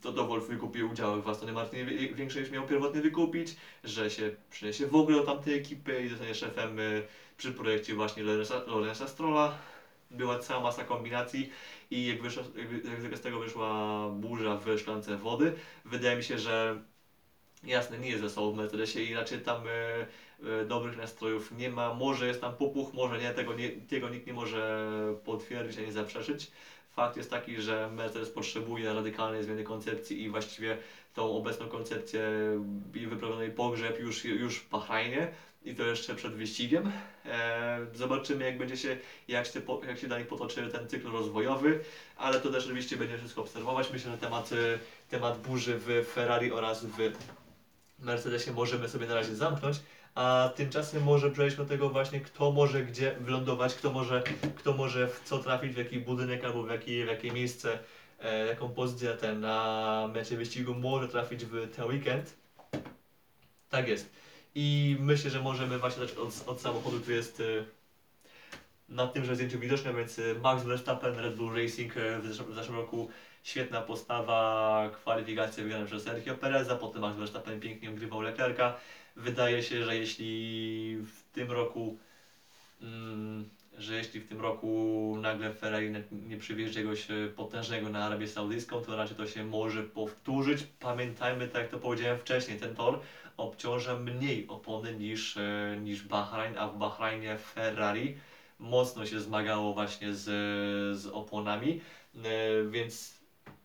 [0.00, 4.30] to to Wolf wykupi udziały w Astonie Martinie większe niż miał pierwotnie wykupić, że się
[4.50, 6.82] przyniesie w ogóle do tamtej ekipy i zostanie szefem e,
[7.36, 9.58] przy projekcie właśnie Lorenza, Lorenza Strolla.
[10.10, 11.50] Była cała masa kombinacji
[11.90, 12.42] i jak, wyszła,
[13.02, 15.52] jak, z tego wyszła burza w szklance wody,
[15.84, 16.82] wydaje mi się, że
[17.64, 20.06] jasne, nie jest wesoło w Mercedesie i raczej tam e,
[20.60, 21.94] e, dobrych nastrojów nie ma.
[21.94, 24.88] Może jest tam popuch, może nie, tego, nie, tego nikt nie może
[25.24, 26.50] potwierdzić ani zaprzeczyć.
[26.90, 30.78] Fakt jest taki, że Mercedes potrzebuje radykalnej zmiany koncepcji i właściwie
[31.14, 32.20] tą obecną koncepcję
[32.92, 35.28] wyprawionej pogrzeb już, już w Bahrajnie
[35.66, 36.92] i to jeszcze przed wyścigiem.
[37.24, 38.96] E, zobaczymy jak będzie się,
[39.28, 41.80] jak się, jak się dalej potoczy ten cykl rozwojowy,
[42.16, 43.92] ale to też oczywiście będzie wszystko obserwować.
[43.92, 44.78] Myślę, że temat, e,
[45.10, 47.12] temat burzy w Ferrari oraz w
[47.98, 49.76] Mercedesie możemy sobie na razie zamknąć,
[50.14, 54.22] a tymczasem może przejdźmy do tego właśnie, kto może gdzie wylądować, kto może,
[54.56, 57.78] kto może w co trafić, w jaki budynek albo w jakie, w jakie miejsce,
[58.20, 62.34] e, jaką pozycję ten na mecie wyścigu może trafić w ten weekend.
[63.70, 64.25] Tak jest.
[64.58, 67.64] I myślę, że możemy właśnie zacząć od, od samochodu, który jest e,
[68.88, 72.54] na tymże zdjęciu widoczny, więc e, Max Verstappen, Red Bull Racing e, w zeszłym, w
[72.54, 73.10] zeszłym roku
[73.42, 78.74] świetna postawa, kwalifikacje wygrane przez Sergio Pereza, potem Max Verstappen pięknie ogrywał Leclerca.
[79.16, 81.98] Wydaje się, że jeśli w tym roku,
[82.82, 88.80] mm, że jeśli w tym roku nagle Ferrari nie, przywiezie czegoś potężnego na Arabię Saudyjską,
[88.80, 90.66] to raczej to się może powtórzyć.
[90.80, 93.00] Pamiętajmy, tak jak to powiedziałem wcześniej, ten tor
[93.36, 98.16] obciąża mniej opony niż, e, niż Bahrain, a w Bahrajnie Ferrari
[98.58, 100.24] mocno się zmagało właśnie z,
[100.98, 101.80] z oponami,
[102.14, 102.20] e,
[102.70, 103.16] więc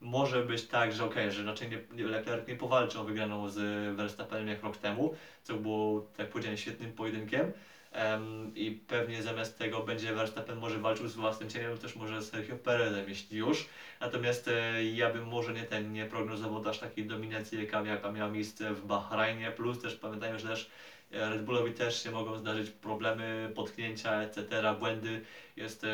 [0.02, 3.58] może być tak, że okej, że raczej nie, Leclerc nie powalczy o wygraną z
[3.96, 7.52] Verstappenem jak rok temu, co było, tak powiedziałem, świetnym pojedynkiem.
[7.92, 12.30] Em, I pewnie zamiast tego będzie Verstappen może walczył z własnym cieniem, też może z
[12.30, 13.68] Sergio Perezem, jeśli już.
[14.02, 18.32] Natomiast e, ja bym może nie ten nie prognozował aż takiej dominacji, jaka, jaka miała
[18.32, 19.52] miejsce w Bahrajnie.
[19.52, 20.70] Plus też pamiętajmy, że też
[21.12, 25.22] e, Red Bullowi też się mogą zdarzyć problemy, potknięcia, etc., błędy.
[25.56, 25.88] Jest e,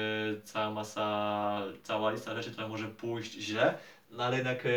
[0.43, 3.77] cała masa, cała lista rzeczy, która może pójść źle.
[4.11, 4.69] No ale jednak e,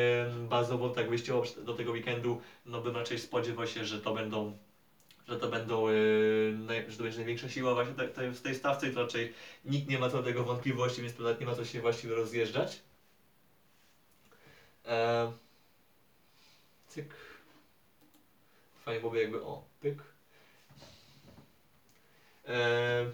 [0.48, 4.58] bazowo tak wyjściowo do tego weekendu, no bym raczej spodziewał się, że to będą
[5.30, 5.86] że to będą,
[6.52, 7.94] naj, że to będzie największa siła właśnie
[8.34, 9.32] w tej stawce i to raczej
[9.64, 12.80] nikt nie ma co do tego wątpliwości, więc tutaj nie ma co się właściwie rozjeżdżać.
[14.84, 15.30] Eee,
[16.88, 17.14] cyk.
[18.84, 20.02] Fajnie byłoby jakby, o, pyk.
[22.44, 23.08] Eee,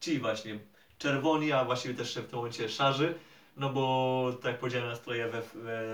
[0.00, 0.58] ci właśnie,
[0.98, 3.14] czerwoni, a właściwie też w tym momencie szarzy,
[3.56, 5.42] no bo tak powiedziałem, nastroje we,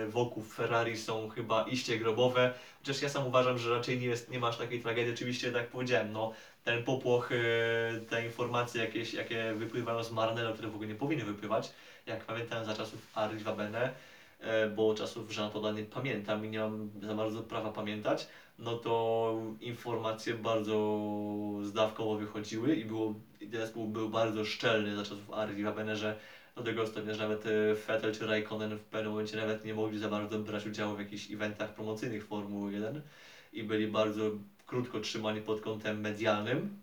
[0.08, 2.54] wokół Ferrari są chyba iście grobowe.
[2.78, 5.14] Chociaż ja sam uważam, że raczej nie, jest, nie masz takiej tragedii.
[5.14, 6.32] Oczywiście, tak powiedziałem, no,
[6.64, 7.36] ten popłoch, e,
[8.00, 11.72] te informacje jakieś, jakie wypływają z Marnella, które w ogóle nie powinny wypływać,
[12.06, 13.94] jak pamiętam za czasów Aris Wabene,
[14.40, 18.26] e, bo czasów Jean Toda nie pamiętam i nie mam za bardzo prawa pamiętać,
[18.58, 21.08] no to informacje bardzo
[21.62, 23.14] zdawkowo wychodziły i było,
[23.52, 26.16] zespół był bardzo szczelny za czasów Aris Wabene, że
[26.58, 29.98] do tego stopnia, że nawet e, Vettel czy Raikkonen w pewnym momencie nawet nie mogli
[29.98, 33.02] za bardzo brać udziału w jakichś eventach promocyjnych Formuły 1
[33.52, 34.22] i byli bardzo
[34.66, 36.78] krótko trzymani pod kątem medialnym.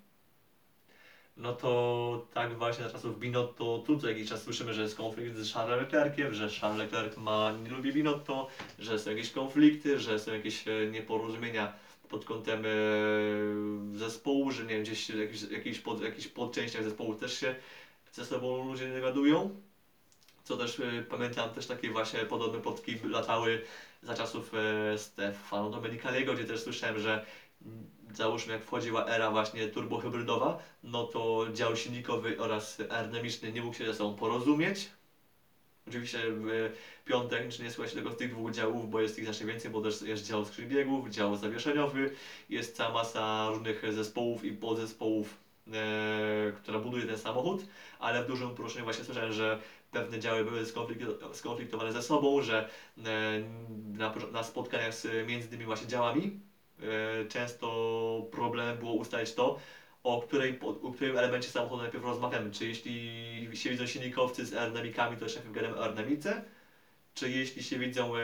[1.38, 5.36] No to tak właśnie na czasów Binotto, tu co jakiś czas słyszymy, że jest konflikt
[5.36, 8.48] z Charlesem Leclerciem, że Charles Leclerc ma, nie lubi Binotto,
[8.80, 11.74] że są jakieś konflikty, że są jakieś e, nieporozumienia
[12.10, 12.70] pod kątem e,
[13.98, 17.56] zespołu, że nie wiem, gdzieś jakiś, jakiś, pod, jakiś podczęściach zespołu też się
[18.16, 19.62] ze sobą ludzie nie gadują.
[20.44, 23.62] Co też y, pamiętam, też takie właśnie podobne plotki latały
[24.04, 27.26] za czasów e, Stefano Domenicaliego, gdzie też słyszałem, że
[27.66, 33.76] mm, załóżmy jak wchodziła era właśnie turbohybrydowa, no to dział silnikowy oraz aerodynamiczny nie mógł
[33.76, 34.90] się ze sobą porozumieć.
[35.88, 36.72] Oczywiście w
[37.06, 39.72] piątek czy nie słucha się tego z tych dwóch działów, bo jest ich znacznie więcej,
[39.72, 42.12] bo też jest dział skrzybiegów, dział zawieszeniowy,
[42.50, 45.45] jest cała masa różnych zespołów i podzespołów e,
[46.56, 47.66] która buduje ten samochód,
[48.00, 49.60] ale w dużym uproszczeniu właśnie słyszałem, że
[49.92, 53.02] pewne działy były skonflikt- skonfliktowane ze sobą, że e,
[53.98, 56.40] na, na spotkaniach z między tymi właśnie działami
[56.80, 59.58] e, często problemem było ustalić to,
[60.04, 62.52] o, której, o którym elemencie samochodu najpierw rozmawiamy.
[62.52, 66.42] Czy jeśli się widzą silnikowcy z aerodynamikami, to najpierw gadamy o aerodynamice,
[67.14, 68.20] czy jeśli się widzą e,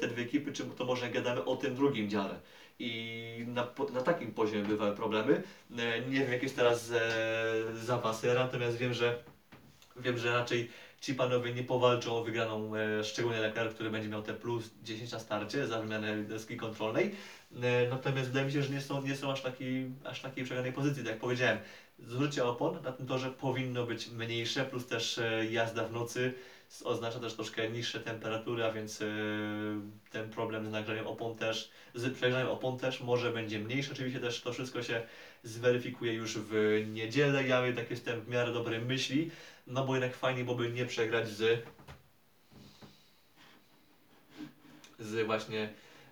[0.00, 2.38] te dwie ekipy, to może gadamy o tym drugim dziale.
[2.78, 5.42] I na, na takim poziomie bywały problemy.
[5.78, 7.00] E, Nie wiem jak jest teraz e,
[7.74, 9.18] zapasy, natomiast wiem, że
[9.96, 14.22] wiem, że raczej ci panowie nie powalczą o wygraną, e, szczególnie Leclerc, który będzie miał
[14.22, 17.14] te plus 10 na starcie za wymianę deski kontrolnej.
[17.62, 20.72] E, natomiast wydaje mi się, że nie są, nie są aż, takiej, aż takiej przegranej
[20.72, 21.58] pozycji, tak jak powiedziałem.
[21.98, 26.34] Zużycie opon na tym torze powinno być mniejsze, plus też e, jazda w nocy
[26.82, 29.06] oznacza też troszkę niższe temperatury, a więc e,
[30.10, 33.92] ten problem z nagraniem opon też, z przegrzaniem opon też może będzie mniejszy.
[33.92, 35.06] Oczywiście też to wszystko się
[35.42, 37.48] zweryfikuje już w niedzielę.
[37.48, 39.30] Ja jednak jestem w miarę dobrej myśli,
[39.66, 41.64] no bo jednak fajnie byłoby nie przegrać z
[44.98, 45.68] z właśnie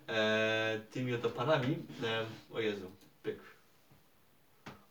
[0.09, 1.79] e, tymi oto panami.
[2.05, 2.91] E, o Jezu,
[3.23, 3.39] pyk.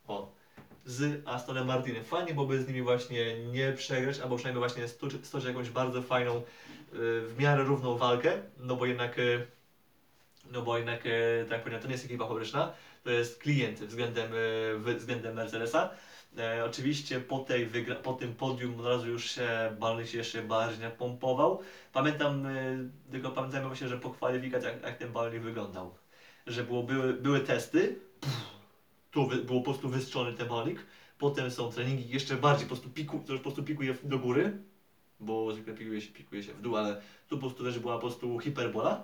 [0.08, 0.41] O.
[0.86, 2.04] Z Astonem Martinem.
[2.04, 6.42] Fajnie byłoby z nimi właśnie nie przegrać, albo przynajmniej właśnie stoczyć, jakąś bardzo fajną, e,
[7.22, 9.22] w miarę równą walkę, no bo jednak, e,
[10.52, 13.80] no bo jednak, e, tak jak powiedziałem, to nie jest ekipa fabryczna, to jest klient
[13.80, 14.32] względem,
[14.98, 15.90] względem Mercedesa.
[16.38, 17.70] E, oczywiście po, tej
[18.04, 21.62] po tym podium od razu już się Balny się jeszcze bardziej napompował.
[21.94, 22.52] Pamiętam, e,
[23.12, 25.96] tylko pamiętajmy właśnie, że po kwalifikacjach jak, ten Balny wyglądał.
[26.48, 28.00] Że było, były, były testy,
[29.12, 30.86] tu było po prostu wystrzony ten balnik,
[31.18, 34.58] potem są treningi jeszcze bardziej po prostu piku, po prostu pikuje do góry,
[35.20, 38.02] bo zwykle pikuje się, pikuje się w dół, ale tu po prostu też była po
[38.02, 39.04] prostu hiperbola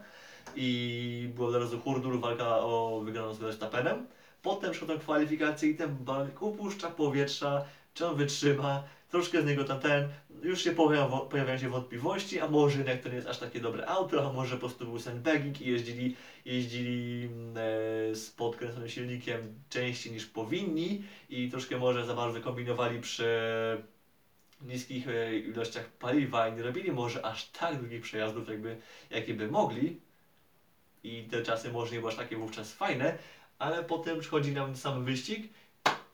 [0.55, 4.07] i było zaraz hurdur, walka o wygraną z Verstappenem.
[4.41, 9.79] Potem przychodzą kwalifikacje i ten balnik upuszcza powietrza, czy on wytrzyma, troszkę z niego tam
[9.79, 10.09] ten,
[10.43, 13.87] już się pojawiają, pojawiają się wątpliwości, a może jednak to nie jest aż takie dobre
[13.87, 16.15] auto, a może po prostu był sandbagging i jeździli,
[16.45, 23.01] jeździli mm, e, z podkręconym silnikiem częściej niż powinni i troszkę może za bardzo kombinowali
[23.01, 23.27] przy
[24.61, 28.77] niskich e, ilościach paliwa i nie robili może aż tak długich przejazdów, jakby,
[29.09, 30.01] jakie by mogli.
[31.03, 33.17] I te czasy może nie były aż takie wówczas fajne,
[33.59, 35.53] ale potem przychodzi nam sam wyścig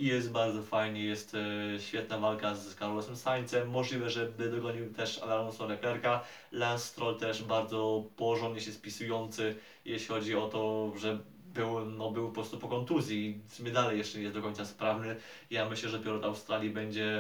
[0.04, 4.94] i jest bardzo fajnie, jest e, świetna walka z Carlosem Saincem, możliwe, że by dogonił
[4.94, 11.20] też Alonso Leclerca, Lance Stroll też bardzo porządnie się spisujący, jeśli chodzi o to, że
[11.54, 14.66] był, no, był po prostu po kontuzji w sumie dalej jeszcze nie jest do końca
[14.66, 15.16] sprawny.
[15.50, 17.18] Ja myślę, że w Australii będzie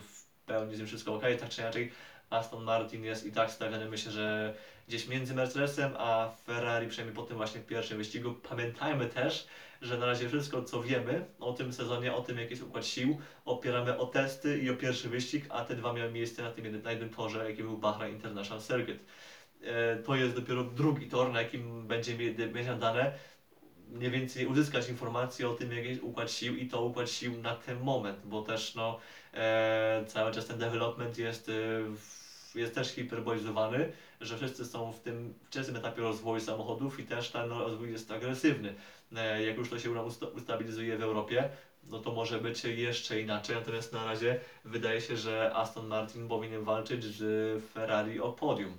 [0.00, 1.92] w pełni z tym wszystko ok, tak czy inaczej.
[2.30, 4.54] Aston Martin jest i tak stawiany, myślę, że
[4.88, 8.34] gdzieś między Mercedesem a Ferrari, przynajmniej po tym właśnie pierwszym wyścigu.
[8.48, 9.46] Pamiętajmy też,
[9.84, 13.18] że na razie wszystko, co wiemy o tym sezonie, o tym, jaki jest układ sił,
[13.44, 16.90] opieramy o testy i o pierwszy wyścig, a te dwa miały miejsce na tym na
[16.90, 19.00] jednym torze, jaki był Bahrain International Circuit.
[19.62, 22.36] E, to jest dopiero drugi tor, na jakim będzie mieć
[22.80, 23.12] dane
[23.88, 27.54] mniej więcej uzyskać informacje o tym, jaki jest układ sił i to układ sił na
[27.54, 28.98] ten moment, bo też no,
[29.34, 35.34] e, cały czas ten development jest, e, jest też hiperbolizowany, że wszyscy są w tym
[35.44, 38.74] wczesnym etapie rozwoju samochodów i też ten rozwój jest agresywny.
[39.16, 39.90] E, jak już to się
[40.34, 41.48] ustabilizuje w Europie,
[41.82, 46.64] no to może być jeszcze inaczej, natomiast na razie wydaje się, że Aston Martin powinien
[46.64, 48.76] walczyć z Ferrari o podium.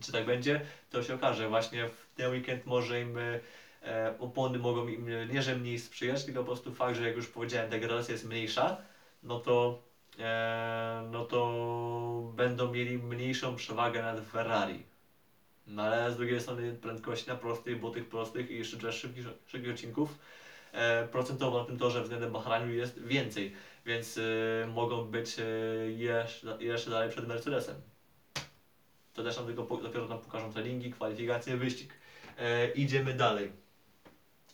[0.00, 0.60] Czy tak będzie?
[0.90, 1.48] To się okaże.
[1.48, 6.40] Właśnie w ten weekend może im e, opony mogą im nie, że mniej sprzyjać, tylko
[6.40, 8.76] po prostu fakt, że jak już powiedziałem, degradacja jest mniejsza,
[9.22, 9.82] no to,
[10.18, 14.89] e, no to będą mieli mniejszą przewagę nad Ferrari.
[15.70, 19.70] No ale z drugiej strony prędkości na prostych, bo tych prostych i jeszcze szybkich, szybkich
[19.70, 20.18] odcinków
[20.72, 23.52] e, procentowo na tym torze względem Bahrainu jest więcej,
[23.86, 25.44] więc e, mogą być e,
[25.90, 27.76] jeszcze, jeszcze dalej przed Mercedesem.
[29.14, 31.92] To też nam tylko dopiero nam pokażą treningi, kwalifikacje, wyścig.
[32.38, 33.52] E, idziemy dalej.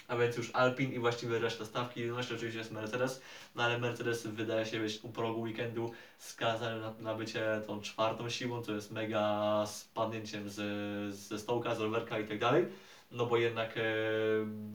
[0.09, 2.05] A więc już Alpin i właściwie reszta stawki.
[2.05, 3.23] No jeszcze oczywiście jest Mercedes,
[3.55, 8.31] no ale Mercedes wydaje się być u progu weekendu skazany na, na bycie tą czwartą
[8.31, 12.67] siłą, co jest mega spadnięciem z, ze stołka, z rowerka i tak dalej.
[13.11, 13.83] No bo jednak e,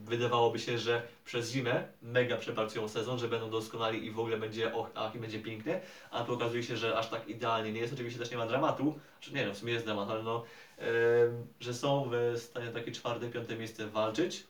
[0.04, 4.74] wydawałoby się, że przez zimę mega przepracują sezon, że będą doskonali i w ogóle będzie
[4.74, 7.94] och, ach, i będzie pięknie, a tu okazuje się, że aż tak idealnie nie jest.
[7.94, 10.44] Oczywiście też nie ma dramatu, czy nie no, w sumie jest dramat, ale no,
[10.80, 10.84] e,
[11.60, 14.44] że są w stanie takie czwarte, piąte miejsce walczyć,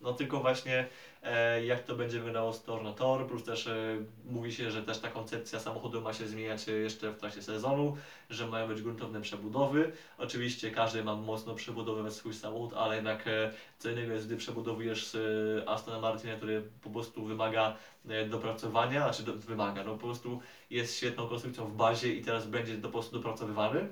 [0.00, 0.86] no tylko właśnie
[1.22, 4.82] e, jak to będzie wyglądało z tor na tor, plus też e, mówi się, że
[4.82, 7.96] też ta koncepcja samochodu ma się zmieniać jeszcze w trakcie sezonu,
[8.30, 9.92] że mają być gruntowne przebudowy.
[10.18, 15.14] Oczywiście każdy ma mocno przebudowywać swój samochód, ale jednak e, co innego jest, gdy przebudowujesz
[15.14, 17.76] e, Aston Martina, który po prostu wymaga
[18.08, 22.46] e, dopracowania, znaczy do, wymaga, no po prostu jest świetną konstrukcją w bazie i teraz
[22.46, 23.88] będzie po prostu dopracowywany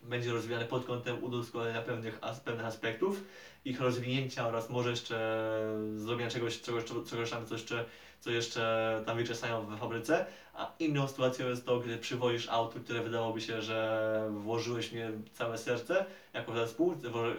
[0.00, 3.24] będzie rozwijany pod kątem udoskonalenia pewnych, as, pewnych aspektów,
[3.64, 5.48] ich rozwinięcia oraz może jeszcze
[5.96, 7.84] zrobienia czegoś, czegoś, czegoś tam, co jeszcze,
[8.20, 10.26] co jeszcze tam wyczesają w fabryce.
[10.54, 15.58] A inną sytuacją jest to, gdy przywozisz auto, które wydawałoby się, że włożyłeś mnie całe
[15.58, 16.94] serce jako zespół,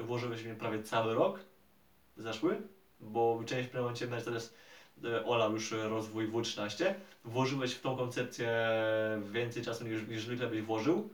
[0.06, 1.40] włożyłeś mnie prawie cały rok
[2.18, 2.62] zeszły,
[3.00, 4.54] bo część w pewnym momencie Mercedes
[5.04, 6.94] e, olał już rozwój W13,
[7.26, 8.52] włożyłeś w tą koncepcję
[9.32, 11.10] więcej czasu niż zwykle byś włożył,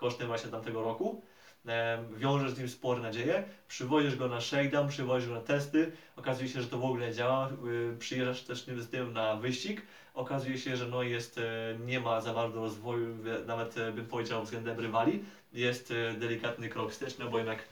[0.00, 1.22] kosztem właśnie tamtego roku.
[1.68, 6.48] E, wiążesz z nim spore nadzieje, przywozisz go na shakedown, przywozisz go na testy, okazuje
[6.48, 9.82] się, że to w ogóle działa, e, przyjeżdżasz też z tym na wyścig,
[10.14, 11.42] okazuje się, że no jest, e,
[11.86, 17.30] nie ma za bardzo rozwoju, nawet bym powiedział względem rywali, jest delikatny krok wsteczny, no
[17.30, 17.64] bo jednak,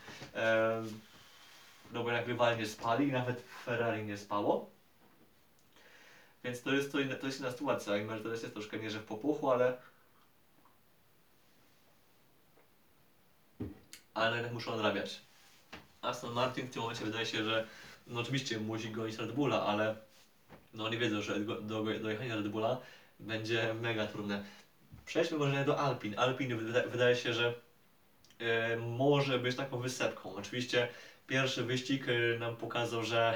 [1.92, 4.70] no bo jednak rywal nie spali i nawet Ferrari nie spało.
[6.44, 7.96] Więc to jest, to, inna, to jest inna sytuacja.
[7.96, 9.76] I Mercedes jest troszkę nie że w popuchu, ale
[14.18, 15.20] ale jednak muszą odrabiać.
[16.02, 17.66] Aston Martin w tym momencie wydaje się, że
[18.06, 19.96] no oczywiście musi gonić Red Bulla, ale
[20.74, 22.80] no oni wiedzą, że do, do, dojechanie Red Bulla
[23.20, 24.44] będzie mega trudne.
[25.06, 26.18] Przejdźmy może do Alpin.
[26.18, 27.54] Alpin wyda, wydaje się, że
[28.38, 30.34] e, może być taką wysepką.
[30.34, 30.88] Oczywiście
[31.26, 33.34] pierwszy wyścig e, nam pokazał, że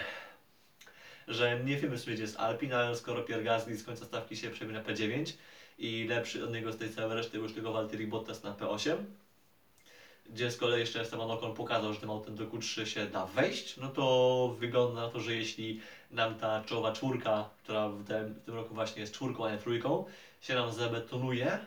[1.29, 4.37] że nie wiemy w sumie gdzie jest Alpin, ale skoro Pierre Gasly z końca stawki
[4.37, 5.33] się przejmie na P9
[5.79, 8.97] i lepszy od niego z tej całej reszty już tylko Valtteri Bottas na P8,
[10.27, 13.77] gdzie z kolei jeszcze Esteban Ocon pokazał, że tym autem do Q3 się da wejść,
[13.77, 15.81] no to wygląda na to, że jeśli
[16.11, 19.59] nam ta czołowa czwórka, która w tym, w tym roku właśnie jest czwórką, a nie
[19.59, 20.07] trójką,
[20.41, 21.59] się nam zabetonuje,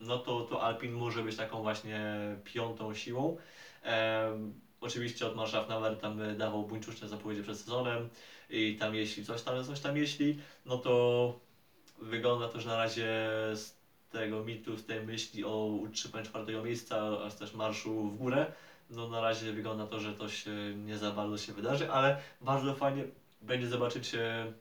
[0.00, 2.00] no to, to Alpin może być taką właśnie
[2.44, 3.36] piątą siłą.
[3.82, 8.08] Ehm, oczywiście od Marszafnauer tam dawał buńczuczne zapowiedzi przed sezonem
[8.50, 11.34] i tam jeśli coś tam, coś tam jeśli, no to
[11.98, 13.08] wygląda to, że na razie
[14.12, 18.52] tego mitu, z tej myśli o utrzymaniu czwartego miejsca oraz też marszu w górę,
[18.90, 22.74] no na razie wygląda to, że to się nie za bardzo się wydarzy, ale bardzo
[22.74, 23.04] fajnie
[23.40, 24.52] będzie zobaczyć e,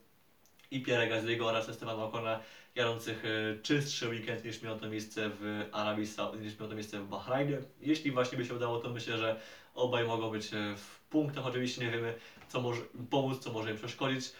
[0.72, 2.40] i Pierre Gasly'ego oraz Estefana Ocona
[2.76, 7.00] jadących e, czystszy weekend niż miał to miejsce w Arabii Saudyjskiej, niż miał to miejsce
[7.00, 7.58] w Bahrajnie.
[7.82, 9.40] Jeśli właśnie by się udało, to myślę, że
[9.74, 12.14] Obaj mogą być e, w punktach, oczywiście nie wiemy,
[12.48, 14.32] co może pomóc, co może im przeszkodzić.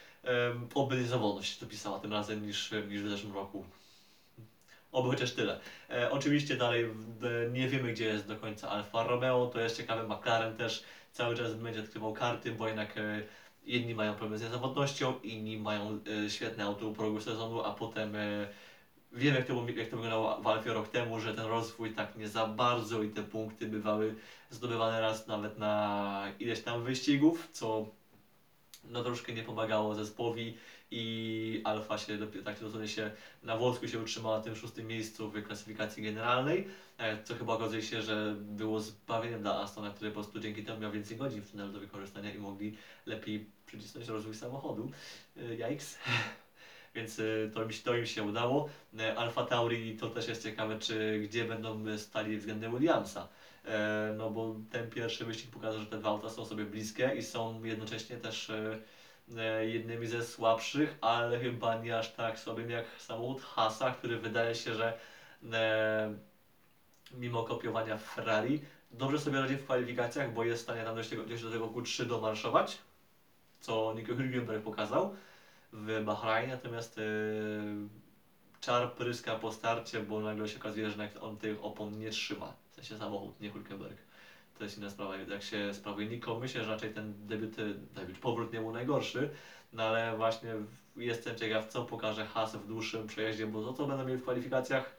[0.76, 3.66] Oby zawodność dopisała tym razem niż, niż w zeszłym roku.
[4.92, 5.60] Oby chociaż tyle.
[5.90, 10.04] E, oczywiście dalej w- nie wiemy, gdzie jest do końca Alfa Romeo, to jest ciekawe.
[10.16, 13.22] McLaren też cały czas będzie odkrywał karty, bo jednak e,
[13.66, 18.16] jedni mają problem z niezawodnością, inni mają e, świetne auto u progu sezonu, a potem
[18.16, 18.48] e,
[19.12, 22.28] wiemy, jak to, jak to wyglądało w Alfie rok temu, że ten rozwój tak nie
[22.28, 24.16] za bardzo i te punkty bywały
[24.50, 27.86] zdobywane raz nawet na ileś tam wyścigów, co
[28.84, 30.58] no troszkę nie pomagało zespołowi
[30.92, 33.12] i Alfa się dopiero tak dosłownie się
[33.44, 36.68] na włosku się utrzymała na tym szóstym miejscu w klasyfikacji generalnej,
[36.98, 40.80] e, co chyba okazuje się, że było zbawieniem dla Astona, który po prostu dzięki temu
[40.80, 44.92] miał więcej godzin w tunelu do wykorzystania i mogli lepiej przycisnąć rozwój samochodu.
[45.38, 45.98] E, Yikes.
[46.96, 47.24] Więc e,
[47.54, 48.70] to, się- to im się udało.
[49.00, 53.28] E, Alfa Tauri to też jest ciekawe, czy gdzie będą stali względem Williamsa.
[53.66, 57.24] E, no bo ten pierwszy wyścig pokazał, że te dwa auta są sobie bliskie i
[57.24, 58.78] są jednocześnie też e, e,
[59.62, 64.76] jednymi ze słabszych, ale chyba nie aż tak słabym jak samochód Hasa, który wydaje się,
[64.76, 64.98] że
[65.52, 66.16] e,
[67.14, 68.62] mimo kopiowania Ferrari
[68.92, 72.06] dobrze sobie radzi w kwalifikacjach, bo jest w stanie tam dość, dość do tego Q3
[72.06, 72.78] domarszować,
[73.60, 75.16] co Nico Hülkenberg pokazał
[75.74, 77.02] w Bahrajnie, natomiast e,
[78.60, 82.76] czar pryska po starcie, bo nagle się okazuje, że on tych opon nie trzyma, w
[82.76, 83.96] sensie samochód, nie Hülkenberg.
[84.62, 87.56] To jest inna sprawa, jak się sprawuje Nico, myślę, że raczej ten debiut,
[87.96, 89.30] debiut powrót nie był najgorszy,
[89.74, 90.54] no ale właśnie
[90.96, 94.96] jestem ciekaw, co pokaże Haas w dłuższym przejeździe, bo to co będą mieli w kwalifikacjach,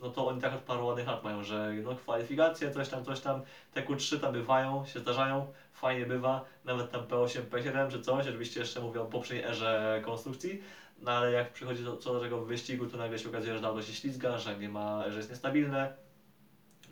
[0.00, 3.20] no to oni tak od paru ładnych lat mają, że no kwalifikacje, coś tam, coś
[3.20, 3.42] tam,
[3.72, 8.60] te Q3 tam bywają, się zdarzają, fajnie bywa, nawet tam P8, P7 czy coś, oczywiście
[8.60, 10.62] jeszcze mówię o poprzedniej erze konstrukcji,
[10.98, 13.92] no ale jak przychodzi co do tego wyścigu, to nagle się okazuje, że auto się
[13.92, 16.04] ślizga, że nie ma, że jest niestabilne,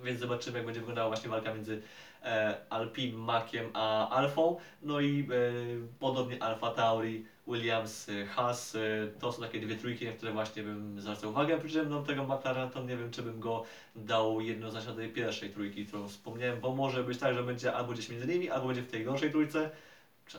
[0.02, 1.82] więc zobaczymy jak będzie wyglądała właśnie walka między
[2.22, 5.26] e, Alpine, Maciem a Alfą, no i e,
[5.98, 8.78] podobnie Alfa Tauri, Williams, e, Haas, e,
[9.20, 12.24] to są takie dwie trójki, na które właśnie bym zwracał uwagę, przy czym no, tego
[12.24, 13.64] McLarena to nie wiem, czy bym go
[13.96, 17.92] dał jednoznacznie do tej pierwszej trójki, którą wspomniałem, bo może być tak, że będzie albo
[17.92, 19.70] gdzieś między nimi, albo będzie w tej gorszej trójce,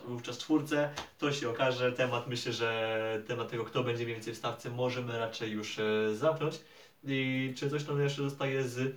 [0.04, 4.38] wówczas czwórce, to się okaże, temat myślę, że temat tego, kto będzie mniej więcej w
[4.38, 6.60] stawce, możemy raczej już e, zamknąć.
[7.04, 8.96] I czy coś tam jeszcze zostaje z,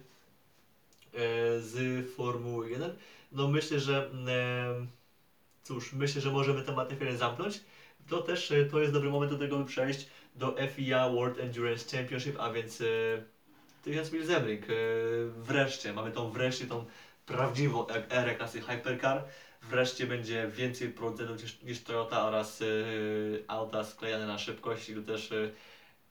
[1.60, 2.96] z Formuły 1?
[3.32, 4.86] No myślę, że e,
[5.64, 7.62] cóż, myślę, że możemy temat F1 zamknąć.
[8.10, 11.98] To też e, to jest dobry moment do tego, by przejść do FIA World Endurance
[11.98, 12.86] Championship, a więc e,
[13.84, 14.64] 1000 mil Zemring.
[14.64, 14.74] E,
[15.38, 16.86] wreszcie, mamy tą wreszcie tą
[17.26, 19.24] prawdziwą e- erę klasy Hypercar.
[19.62, 22.66] Wreszcie będzie więcej producentów niż, niż Toyota oraz e,
[23.48, 25.52] auta sklejane na szybkość i też e,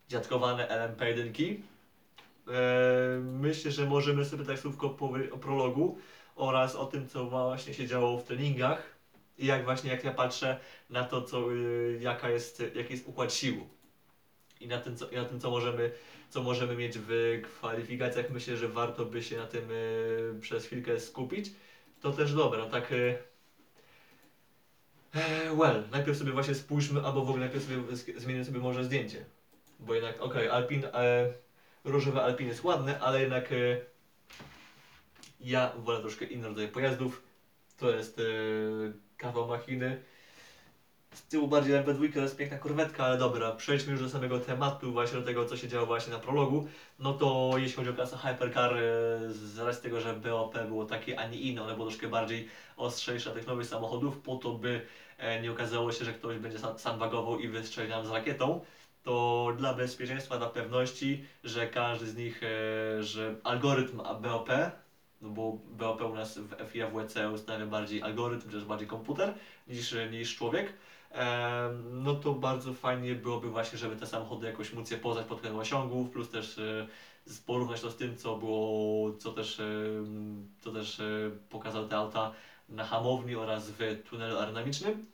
[0.09, 1.53] dziadkowane LMP1.
[1.53, 1.76] E,
[3.23, 5.99] myślę, że możemy sobie tak słówko powiedzieć o prologu
[6.37, 8.97] oraz o tym, co właśnie się działo w treningach
[9.39, 10.59] i jak właśnie, jak ja patrzę
[10.91, 13.67] na to, co, y, jaka jest, jaki jest układ sił
[14.61, 15.93] i na tym, co, na tym, co możemy,
[16.31, 18.31] co możemy mieć w kwalifikacjach.
[18.31, 21.53] Myślę, że warto by się na tym y, przez chwilkę skupić.
[22.01, 22.93] To też dobre, tak...
[22.93, 23.19] Y,
[25.15, 28.85] e, well, najpierw sobie właśnie spójrzmy, albo w ogóle najpierw sobie z- zmienimy sobie może
[28.85, 29.25] zdjęcie.
[29.81, 31.33] Bo jednak, okej, Alpin, e,
[31.87, 33.57] różowy Alpin jest ładny, ale jednak e,
[35.41, 37.23] ja wolę troszkę inny rodzaj pojazdów.
[37.79, 38.23] To jest e,
[39.17, 40.03] kawał machiny.
[41.15, 44.93] Z tyłu bardziej MP2 to jest piękna korwetka, ale dobra, przejdźmy już do samego tematu,
[44.93, 46.69] właśnie do tego, co się działo właśnie na prologu.
[46.99, 48.81] No to jeśli chodzi o klasę Hypercar, e,
[49.31, 53.31] z racji tego, że BOP było takie, a nie inne, one było troszkę bardziej ostrzejsze
[53.31, 54.87] tych nowych samochodów, po to by
[55.43, 58.61] nie okazało się, że ktoś będzie sa- sandbagował i wystrzeli nam z rakietą,
[59.07, 64.49] to dla bezpieczeństwa, dla pewności, że każdy z nich, e, że algorytm BOP,
[65.21, 69.35] no bo BOP u nas w FIA WC ustawia bardziej algorytm, też bardziej komputer
[69.67, 70.73] niż, niż człowiek,
[71.11, 75.39] Em, no to bardzo fajnie byłoby właśnie, żeby te samochody jakoś móc je poznać pod
[75.39, 76.87] względem osiągów, plus też e,
[77.47, 79.61] porównać to z tym, co było, co też,
[80.61, 82.33] co też e, pokazały te auta
[82.69, 85.07] na hamowni oraz w tunelu aerodynamicznym.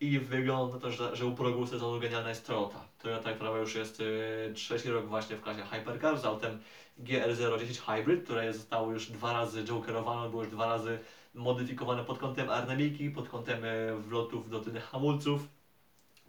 [0.00, 2.84] I wygląda to, że, że u progu sezonu genialna jest Toyota.
[2.98, 6.58] Toyota, która już jest e, trzeci rok właśnie w klasie Hypercar z autem
[7.00, 10.98] GR010 Hybrid, które zostało już dwa razy jokerowane, było już dwa razy
[11.34, 15.48] modyfikowane pod kątem aerodynamiki, pod kątem e, wlotów do tylnych hamulców,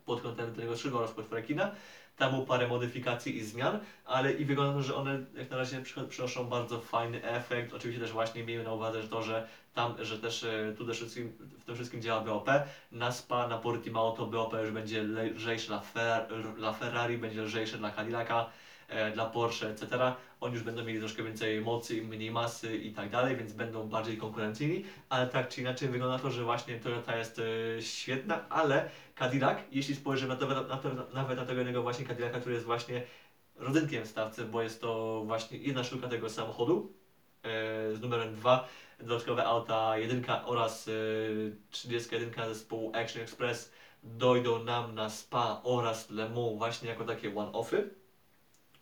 [0.06, 1.72] pod kątem tylnego skrzydła oraz podfrekina.
[2.18, 5.82] Tam było parę modyfikacji i zmian, ale i wygląda to, że one jak na razie
[5.82, 7.74] przy- przynoszą bardzo fajny efekt.
[7.74, 11.32] Oczywiście też właśnie miejmy na uwadze to, że tam, że też e, tu też wszystkim,
[11.60, 12.50] w tym wszystkim działa BOP.
[12.92, 17.78] Na SPA, na Portimao to BOP już będzie lżejsze dla, Fer dla Ferrari, będzie lżejsze
[17.78, 18.50] dla Cadillaca.
[18.88, 20.14] e, dla Porsche, etc.
[20.42, 24.18] Oni już będą mieli troszkę więcej mocy mniej masy i tak dalej, więc będą bardziej
[24.18, 29.58] konkurencyjni, ale tak czy inaczej wygląda to, że właśnie Toyota jest e, świetna, ale Cadillac,
[29.72, 33.04] jeśli spojrzymy na to, na to, nawet na tego jednego właśnie Cadillaca, który jest właśnie
[33.56, 36.94] rodzynkiem stawce, bo jest to właśnie jedna sztuka tego samochodu
[37.44, 38.68] e, z numerem 2,
[39.00, 40.92] dodatkowe auta 1 oraz e,
[41.72, 43.72] 31 zespołu Action Express
[44.04, 47.90] dojdą nam na Spa oraz Le Mans właśnie jako takie one-offy,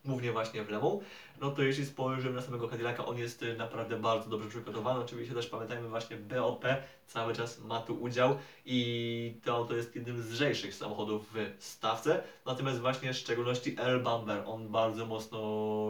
[0.05, 1.03] głównie właśnie w Le Mans,
[1.41, 4.99] no to jeśli spojrzymy na samego Cadillaca, on jest y, naprawdę bardzo dobrze przygotowany.
[4.99, 6.66] Oczywiście też pamiętajmy właśnie BOP
[7.07, 12.24] cały czas ma tu udział i to auto jest jednym z lżejszych samochodów w stawce.
[12.45, 15.39] Natomiast właśnie w szczególności Earl Bamber, on bardzo mocno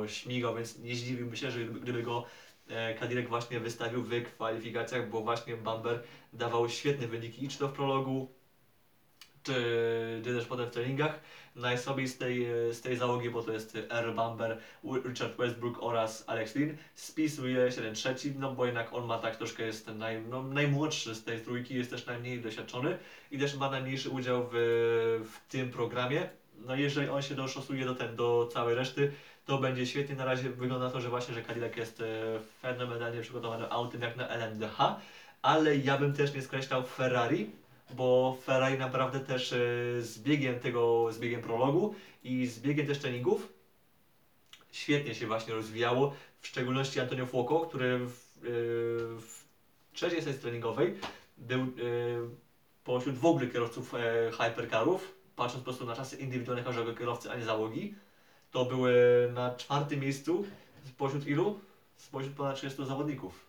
[0.08, 2.26] śmigał, więc nie zdziwiłbym się, że gdyby- go
[3.00, 6.04] Cadillac właśnie wystawił w kwalifikacjach, bo właśnie Bamber
[6.34, 8.32] dawał świetne wyniki i czy to w prologu,
[9.44, 9.54] czy,
[10.24, 11.20] czy też potem w treningach.
[11.56, 14.58] Najsłabiej z tej, z tej załogi, bo to jest Earl Bamber,
[15.06, 16.78] Richard Westbrook oraz Alex Lynn.
[16.96, 21.16] Spisuje 7 trzeci, no bo jednak on ma tak troszkę jest ten naj, no, najmłodszy
[21.16, 22.98] z tej trójki, jest też najmniej doświadczony
[23.32, 24.56] i też ma najmniejszy udział w,
[25.32, 26.30] w tym programie.
[26.66, 29.12] No jeżeli on się doszosuje do, ten, do całej reszty,
[29.46, 30.16] to będzie świetnie.
[30.16, 32.04] Na razie wygląda na to, że właśnie, że Cadillac jest e,
[32.62, 34.78] fenomenalnie przygotowanym autem jak na LMDH,
[35.42, 37.50] ale ja bym też nie skreślał Ferrari,
[37.90, 39.58] bo Ferrari naprawdę też e,
[40.02, 43.54] z biegiem tego, z biegiem prologu i z biegiem też treningów
[44.72, 48.42] świetnie się właśnie rozwijało, w szczególności Antonio Fuoco, który w, e,
[49.20, 49.44] w
[49.94, 50.96] trzeciej sesji treningowej
[51.38, 51.68] był
[52.84, 53.94] pośród w ogóle kierowców
[54.40, 57.96] hypercarów, patrząc po prostu na czasy indywidualne każdego kierowcy, a nie załogi,
[58.54, 58.94] to były
[59.34, 60.46] na czwartym miejscu
[60.88, 61.60] spośród ilu?
[61.98, 63.46] Spośród ponad 30 zawodników.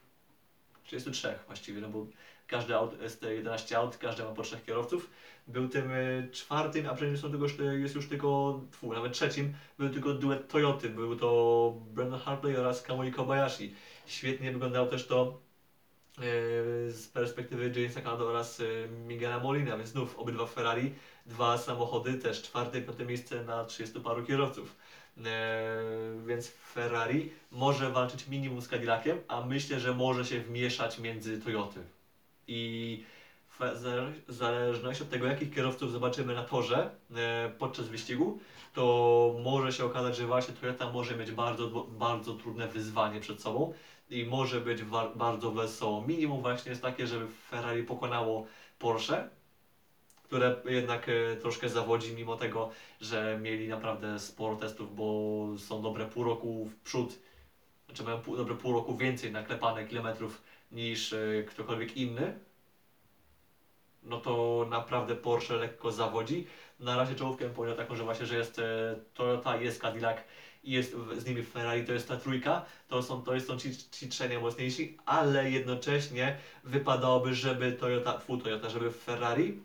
[0.84, 2.06] 33 właściwie, no bo
[2.46, 5.10] każdy aut, jest 11 aut, każdy ma po trzech kierowców.
[5.46, 9.90] Był tym e, czwartym, a przecież są tylko, jest już tylko, tfu, nawet trzecim, był
[9.90, 10.88] tylko duet Toyoty.
[10.88, 13.74] Był to Brandon Hartley oraz Kamui Kobayashi.
[14.06, 15.40] Świetnie wyglądało też to
[16.18, 16.22] e,
[16.90, 20.94] z perspektywy Jamesa Canada oraz e, Miguela Molina, więc znów obydwa Ferrari,
[21.26, 24.76] dwa samochody, też czwarte i piąte miejsce na 30 paru kierowców.
[25.18, 25.72] E,
[26.26, 31.80] więc Ferrari może walczyć minimum z Cadillaciem, a myślę, że może się wmieszać między Toyoty.
[32.46, 33.04] I
[33.48, 38.38] w zale- w zależności od tego, jakich kierowców zobaczymy na torze e, podczas wyścigu,
[38.72, 43.74] to może się okazać, że właśnie Toyota może mieć bardzo, bardzo trudne wyzwanie przed sobą
[44.10, 44.82] i może być
[45.14, 46.06] bardzo wesoło.
[46.06, 48.46] Minimum właśnie jest takie, żeby Ferrari pokonało
[48.78, 49.28] Porsche,
[50.34, 52.70] które jednak e, troszkę zawodzi, mimo tego,
[53.00, 57.18] że mieli naprawdę sporo testów, bo są dobre pół roku w przód,
[57.86, 62.38] znaczy mają pół, dobre pół roku więcej naklepane kilometrów niż e, ktokolwiek inny,
[64.02, 66.46] no to naprawdę Porsche lekko zawodzi.
[66.80, 68.62] Na razie czołówkę powiedział taką, że właśnie, że jest e,
[69.14, 70.16] Toyota, jest Cadillac
[70.64, 74.08] i jest z nimi Ferrari, to jest ta trójka, to są, to są ci, ci
[74.08, 79.60] trzej najmocniejsi, ale jednocześnie wypadałoby, żeby Toyota, fu Toyota, żeby Ferrari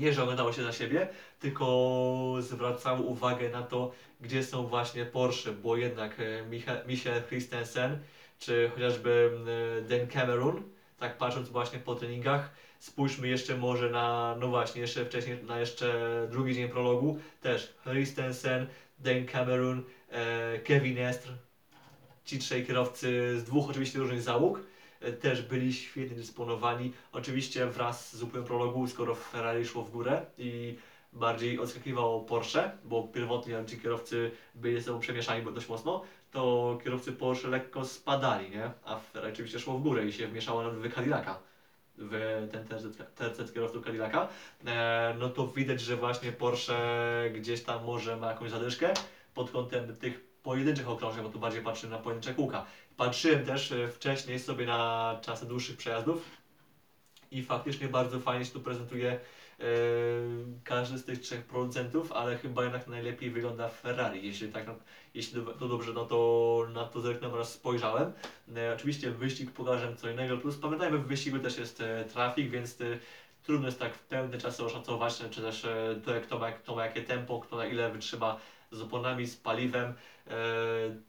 [0.00, 1.08] nie że oglądało się za siebie,
[1.40, 7.98] tylko zwracało uwagę na to, gdzie są właśnie Porsche, bo jednak e, Micha- Michael Christensen,
[8.38, 9.30] czy chociażby
[9.78, 10.62] e, Dan Cameron,
[10.98, 16.28] tak patrząc właśnie po treningach, spójrzmy jeszcze może na, no właśnie, jeszcze wcześniej, na jeszcze
[16.30, 18.66] drugi dzień prologu, też Christensen,
[18.98, 21.28] Dan Cameron, e, Kevin Estr,
[22.24, 24.62] ci trzej kierowcy z dwóch oczywiście różnych załóg, e,
[25.20, 30.76] też byli świetnie dysponowani, oczywiście wraz z upływem prologu, skoro Ferrari szło w górę i
[31.12, 37.12] bardziej odskakiwało Porsche, bo pierwotnie ci kierowcy byli ze sobą przemieszani dość mocno, to kierowcy
[37.12, 38.70] Porsche lekko spadali, nie?
[38.84, 41.38] A Ferrari oczywiście szło w górę i się wmieszało nawet w Cadillaca,
[41.96, 42.66] w ten
[43.14, 44.28] tercet kierowców Cadillaca,
[44.66, 46.74] e, no to widać, że właśnie Porsche
[47.34, 48.94] gdzieś tam może ma jakąś zadyszkę
[49.34, 52.66] pod kątem tych pojedynczych okrążeń, bo tu bardziej patrzymy na pojedyncze kółka.
[52.96, 56.30] Patrzyłem też e, wcześniej sobie na czasy dłuższych przejazdów
[57.30, 59.64] i faktycznie bardzo fajnie się tu prezentuje e,
[60.64, 64.66] każdy z tych trzech producentów, ale chyba jednak najlepiej wygląda Ferrari, jeśli tak
[65.14, 68.12] jeśli to, dobrze no to na to zerknąłem oraz spojrzałem.
[68.56, 72.80] E, oczywiście wyścig pokażę co innego, plus pamiętajmy w wyścigu też jest e, trafik, więc
[72.80, 72.84] e,
[73.42, 76.86] trudno jest tak w pełne czasy oszacować, czy też e, to kto, ma, kto ma
[76.86, 79.94] jakie tempo, kto na ile wytrzyma z oponami, z paliwem.
[80.26, 80.34] E,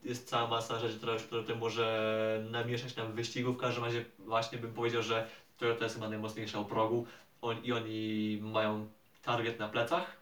[0.03, 3.53] jest cała masa rzeczy, która, która tutaj może namieszać nam wyścigu.
[3.53, 7.05] W każdym razie właśnie bym powiedział, że Toyota jest chyba najmocniejsza u progu
[7.41, 8.87] on, i oni mają
[9.21, 10.17] target na plecach,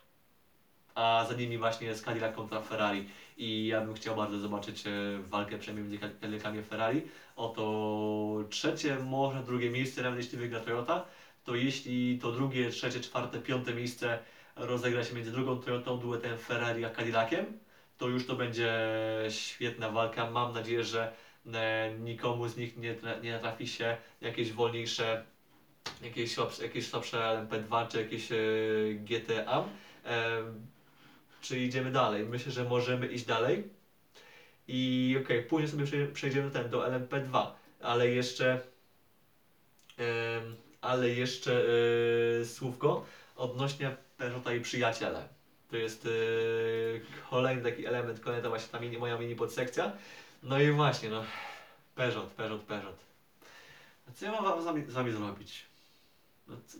[0.95, 3.09] a za nimi właśnie jest Cadillac kontra Ferrari.
[3.37, 4.91] I ja bym chciał bardzo zobaczyć e,
[5.29, 7.01] walkę przynajmniej między Cadillacami Ferrari.
[7.35, 11.05] Oto trzecie, może drugie miejsce, nawet jeśli wygra Toyota,
[11.43, 14.19] to jeśli to drugie, trzecie, czwarte, piąte miejsce
[14.59, 17.59] rozegra się między drugą Toyotą, duetem Ferrari a Cadillaciem,
[17.97, 18.71] to już to będzie
[19.29, 20.31] świetna walka.
[20.31, 21.13] Mam nadzieję, że
[21.53, 25.23] e, nikomu z nich nie, nie natrafi się jakieś wolniejsze,
[26.01, 28.35] jakieś słabsze, jakieś słabsze LMP2 czy jakieś e,
[28.93, 29.63] GTA.
[30.05, 30.43] E,
[31.41, 32.25] czy idziemy dalej?
[32.25, 33.63] Myślę, że możemy iść dalej.
[34.67, 37.45] I okej, później sobie przej- przejdziemy ten do LMP2,
[37.81, 38.61] ale jeszcze
[40.81, 41.65] ale jeszcze
[42.45, 43.05] słówko
[43.39, 45.27] odnośnie Peugeota i przyjaciele.
[45.71, 46.09] To jest e,
[47.29, 49.91] kolejny taki element, kolejna właśnie ta mini, moja mini podsekcja.
[50.43, 51.23] No i właśnie, no,
[51.95, 52.95] Peugeot, Peugeot, Peugeot.
[54.09, 55.65] A co ja mam wam z wami, zrobić?
[56.47, 56.77] No, co,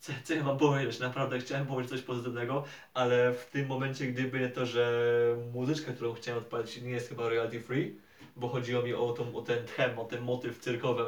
[0.00, 0.98] co, co ja mam powiedzieć?
[0.98, 5.06] Naprawdę chciałem powiedzieć coś pozytywnego, ale w tym momencie, gdyby nie to, że
[5.52, 7.96] muzyczka, którą chciałem odpalić nie jest chyba royalty free,
[8.36, 11.04] bo chodziło mi o, tą, o ten tchem, o ten motyw cyrkowy.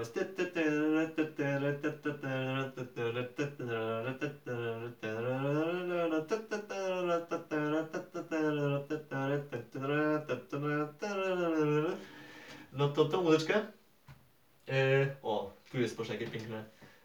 [12.72, 13.66] No to tą muzyczkę.
[14.68, 16.64] E, o, tu jest proszę jakie piękne.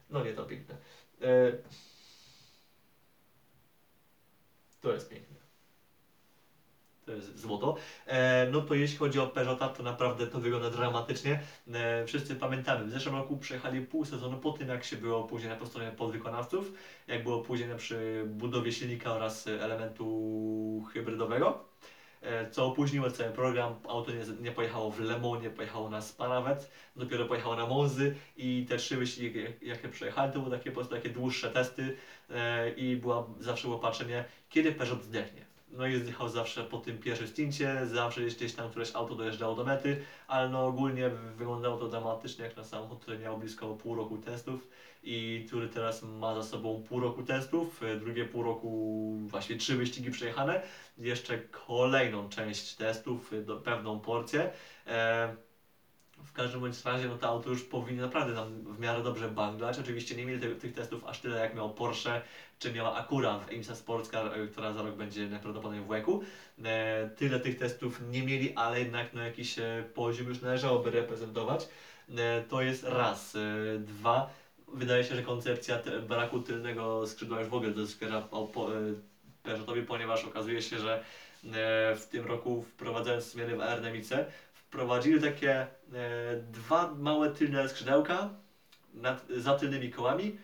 [0.09, 0.76] No nie to piękne.
[1.22, 1.51] E,
[4.82, 5.30] to jest piękne.
[7.05, 7.75] To jest złoto.
[8.07, 11.39] E, no to jeśli chodzi o Peugeota, to naprawdę to wygląda dramatycznie.
[11.73, 15.55] E, wszyscy pamiętamy, w zeszłym roku przejechali pół sezonu po tym, jak się było później
[15.59, 16.71] po stronie podwykonawców,
[17.07, 21.63] jak było później przy budowie silnika oraz elementu hybrydowego.
[22.21, 26.01] E, co opóźniło cały program, auto nie, nie pojechało w Le Mans, nie pojechało na
[26.01, 30.57] Spa nawet, dopiero pojechało na Monzy i te trzy wyścigi, jak- jakie przejechali, to były
[30.57, 31.97] takie po prostu takie dłuższe testy
[32.29, 35.50] e, i była, zawsze było patrzenie, kiedy Peugeot zdechnie.
[35.72, 39.63] No i zjechał zawsze po tym pierwszym stincie, zawsze gdzieś tam któreś auto dojeżdżało do
[39.63, 44.17] mety, ale no ogólnie wyglądało to dramatycznie jak na samochód, który miał blisko pół roku
[44.17, 44.67] testów
[45.03, 50.11] i który teraz ma za sobą pół roku testów, drugie pół roku, właściwie trzy wyścigi
[50.11, 50.61] przejechane,
[50.97, 54.51] jeszcze kolejną część testów, do, pewną porcję.
[54.88, 55.36] E,
[56.26, 59.80] w każdym bądź razie no to auto już powinno naprawdę nam w miarę dobrze banglać.
[59.80, 62.22] Oczywiście nie mieli te, tych testów aż tyle jak miał Porsche,
[62.59, 66.24] czy miała Acura w IMSA Sportscar, e, która za rok będzie najprawdopodobniej w łeku.
[66.63, 71.67] E, tyle tych testów nie mieli, ale jednak no, jakiś e, poziom już należałoby reprezentować.
[72.17, 73.36] E, to jest raz.
[73.36, 73.39] E,
[73.80, 74.30] dwa.
[74.67, 78.24] Wydaje się, że koncepcja braku tylnego skrzydła już w ogóle doskwiera e,
[79.43, 81.03] Peugeotowi, ponieważ okazuje się, że
[81.95, 84.26] w tym roku wprowadzając zmiany w aerodynamice,
[84.72, 85.67] wprowadzili takie e,
[86.51, 88.30] dwa małe tylne skrzydełka
[88.93, 90.38] nad, za tylnymi kołami,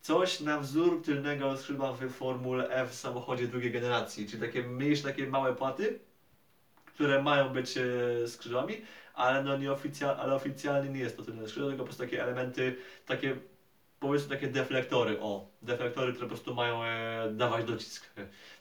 [0.00, 5.02] coś na wzór tylnego skrzydła w Formule F w samochodzie drugiej generacji, czyli takie mniejsze,
[5.02, 5.98] takie małe płaty,
[6.84, 8.74] które mają być e, skrzydłami,
[9.14, 12.76] ale no nieoficjalnie, ale oficjalnie nie jest to tylne skrzydło, tylko po prostu takie elementy,
[13.06, 13.36] takie
[14.00, 18.10] powiedzmy takie deflektory, o, deflektory, które po prostu mają e, dawać docisk.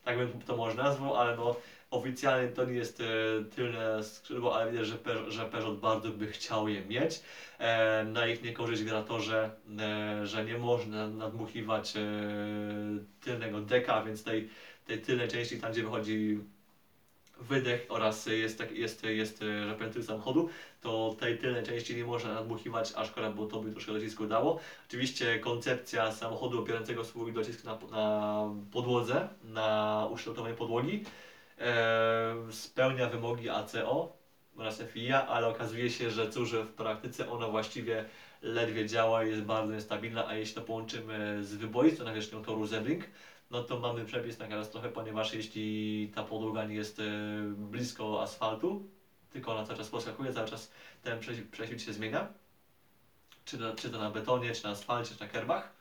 [0.03, 1.55] Tak bym to może nazwał, ale no
[1.93, 3.05] oficjalnie to nie jest e,
[3.55, 7.21] tylne skrzydło, ale widać, że, Pe- że Peugeot bardzo by chciał je mieć.
[7.59, 11.93] E, na ich niekorzyść gra to, że, e, że nie można nadmuchiwać
[13.21, 14.49] tylnego deka, więc tej,
[14.85, 16.39] tej tylnej części, tam gdzie wychodzi
[17.39, 20.49] wydech oraz jest, jest, jest że samochodu,
[20.81, 24.59] to tej tylnej części nie można nadmuchiwać, a szkoda, bo to by troszkę docisku dało.
[24.87, 31.03] Oczywiście koncepcja samochodu opierającego swój docisk na, na podłodze, na ukształtowej podłogi,
[32.51, 34.17] spełnia wymogi ACO
[34.55, 38.05] oraz FIA, ale okazuje się, że cóż, w praktyce ona właściwie
[38.41, 43.03] ledwie działa i jest bardzo niestabilna, a jeśli to połączymy z wyboistą nawierzchnią toru Zebring,
[43.51, 47.03] no to mamy przepis na katastrofę, ponieważ jeśli ta podłoga nie jest e,
[47.57, 48.87] blisko asfaltu,
[49.29, 50.69] tylko ona cały czas poskakuje, cały czas
[51.01, 52.27] ten prześ- prześwit się zmienia,
[53.45, 55.72] czy czy to na betonie, czy na asfalcie, czy na kerbach,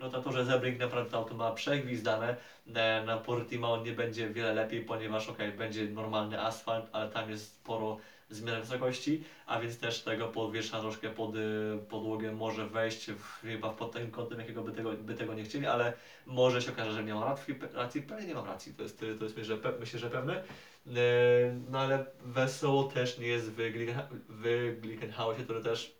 [0.00, 2.36] no to to, że Zebring naprawdę to auto ma przegwizdane,
[2.74, 7.54] e, na Portimao nie będzie wiele lepiej, ponieważ ok, będzie normalny asfalt, ale tam jest
[7.54, 7.98] sporo
[8.30, 11.38] zmian wysokości, a więc też tego podwiesza troszkę pod y,
[11.88, 15.66] podłogę może wejść w, chyba pod tym kątem, jakiego by tego, by tego nie chcieli,
[15.66, 15.92] ale
[16.26, 17.36] może się okaże, że nie mam
[17.74, 20.36] racji, pewnie nie mam racji, to jest, to jest myślę, że, myślę, że pewne.
[20.36, 20.42] E,
[21.70, 25.94] No ale wesoło też nie jest w, Glickenha- w Glickenhausie, który też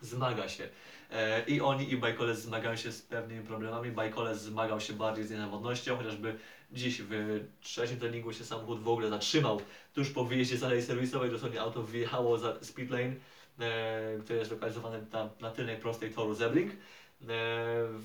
[0.00, 0.68] zmaga się.
[1.12, 3.90] E, I oni i Bajkoles zmagają się z pewnymi problemami.
[3.90, 6.38] Bajkoles zmagał się bardziej z niezawodnością, chociażby
[6.72, 9.60] dziś w trzecim treningu się samochód w ogóle zatrzymał.
[9.94, 13.14] Tuż po wyjeździe z alei serwisowej dosłownie auto wyjechało za speed lane,
[13.58, 16.72] e, który jest lokalizowany na, na tylnej prostej toru Zebring.
[16.72, 16.76] E,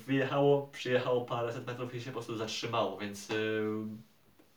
[0.06, 3.28] wyjechało, przyjechało paręset metrów i się po prostu zatrzymało, więc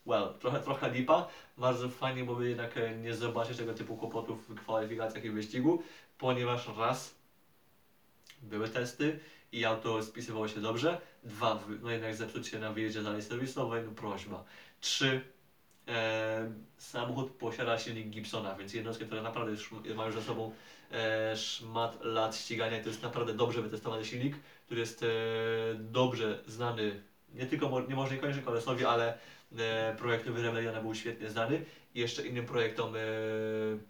[0.06, 1.28] well, trochę, trochę lipa.
[1.58, 5.82] Bardzo fajnie byłoby jednak nie zobaczyć tego typu kłopotów w kwalifikacjach i wyścigu,
[6.18, 7.19] ponieważ raz
[8.42, 9.18] były testy
[9.52, 11.00] i auto spisywało się dobrze.
[11.22, 14.44] Dwa, no jednak zepsucie na wyjeździe dalej serwisowej, no prośba.
[14.80, 15.20] Trzy,
[15.90, 20.52] E, samochód posiada silnik Gibsona, więc jednostkę, która naprawdę już ma już za sobą
[20.92, 24.36] e, szmat lat ścigania to jest naprawdę dobrze wytestowany silnik,
[24.66, 25.06] który jest e,
[25.78, 27.02] dobrze znany
[27.34, 29.18] nie tylko, nie może niekoniecznie kolesowi, ale
[29.58, 31.64] e, projektowi Rebelliona był świetnie znany
[31.94, 32.98] jeszcze innym projektom e,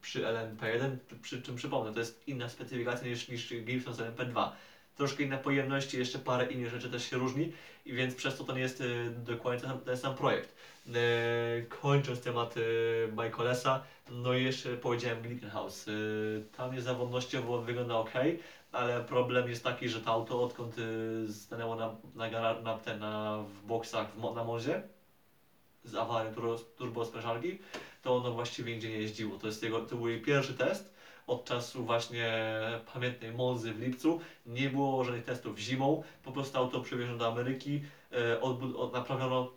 [0.01, 4.48] przy LMP1, przy czym przypomnę, to jest inna specyfikacja niż, niż Gibson z LMP2.
[4.96, 7.53] Troszkę inna pojemność jeszcze parę innych rzeczy też się różni
[7.86, 10.55] i więc przez to to nie jest e, dokładnie ten ten sam projekt.
[10.88, 12.55] E, kończąc temat
[13.12, 15.86] Michaelesa, no i jeszcze powiedziałem Glickenhaus.
[16.57, 18.12] Tam jest zawodnościowo wygląda ok,
[18.72, 20.76] ale problem jest taki, że to auto odkąd
[21.32, 24.82] stanęło na, na, na, ten, na w boksach w, na Monzie
[25.85, 27.59] z awarią turbo, turbo sprężarki,
[28.03, 29.39] to ono właściwie nigdzie nie jeździło.
[29.39, 30.95] To, jest jego, to był jej pierwszy test
[31.26, 32.33] od czasu właśnie
[32.95, 34.20] pamiętnej Monzy w lipcu.
[34.47, 39.51] Nie było żadnych testów zimą, po prostu auto przewieziono do Ameryki, e, odbud- od, naprawiono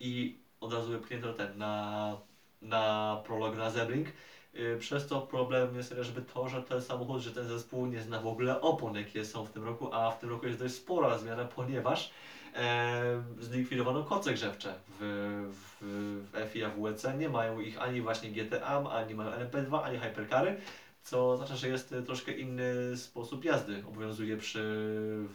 [0.00, 2.16] i od razu wypchnięto ten na,
[2.62, 4.08] na prolog na Zebring.
[4.54, 8.20] Y, Przez to problem jest chociażby to, że ten samochód, że ten zespół nie zna
[8.20, 11.18] w ogóle opon, jakie są w tym roku, a w tym roku jest dość spora
[11.18, 12.10] zmiana, ponieważ
[12.56, 15.48] e, zlikwidowano koce grzewcze w,
[15.80, 15.84] w,
[16.32, 17.06] w FIA w WEC.
[17.18, 20.56] Nie mają ich ani właśnie GTA, ani mają LMP2, ani Hypercary,
[21.02, 23.82] co oznacza, że jest e, troszkę inny sposób jazdy.
[23.88, 24.86] Obowiązuje przy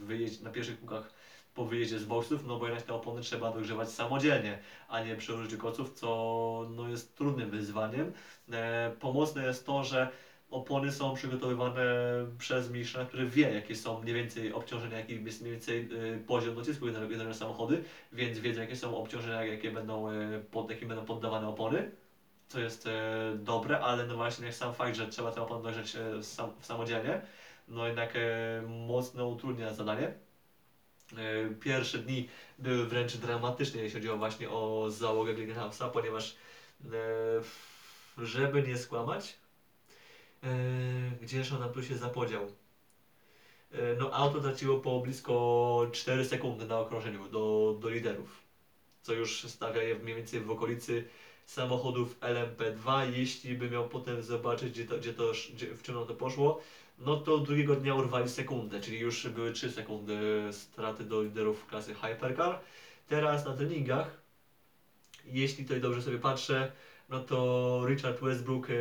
[0.05, 1.13] wyjeździe na pierwszych kółkach
[1.55, 5.33] po wyjeździe z boksów, no bo jednak te opony trzeba dogrzewać samodzielnie, a nie przy
[5.33, 8.13] użyciu koców, co no, jest trudnym wyzwaniem.
[8.51, 10.09] E, pomocne jest to, że
[10.49, 11.85] opony są przygotowywane
[12.37, 16.55] przez mistrza, który wie, jakie są mniej więcej obciążenia, jaki jest mniej więcej e, poziom
[16.55, 21.47] docisku jednego samochody, więc wiedzą, jakie są obciążenia, jakie będą, e, pod, jakim będą poddawane
[21.47, 21.91] opony.
[22.47, 22.91] Co jest e,
[23.35, 27.21] dobre, ale no właśnie jak sam fakt, że trzeba te opony dojrzeć sam, samodzielnie,
[27.67, 28.13] no jednak
[28.67, 30.13] mocno utrudnia zadanie.
[31.61, 32.29] Pierwsze dni
[32.59, 36.35] były wręcz dramatyczne, jeśli chodzi o właśnie o załogę Glickenhausa, ponieważ
[38.17, 39.37] żeby nie skłamać,
[41.21, 42.51] gdzież nam tu się zapodział.
[43.71, 48.41] E, no auto traciło po blisko 4 sekundy na okrążeniu do, do liderów,
[49.01, 51.07] co już stawia je mniej więcej w okolicy
[51.45, 53.13] samochodów LMP2.
[53.13, 56.61] Jeśli by miał potem zobaczyć, gdzie to, gdzie to, gdzie, w czym to poszło,
[56.99, 60.19] no to drugiego dnia urwali sekundę, czyli już były 3 sekundy
[60.51, 62.59] straty do liderów klasy Hypercar.
[63.07, 64.17] Teraz na treningach,
[65.25, 66.71] jeśli tutaj dobrze sobie patrzę,
[67.09, 68.73] no to Richard Westbrook e,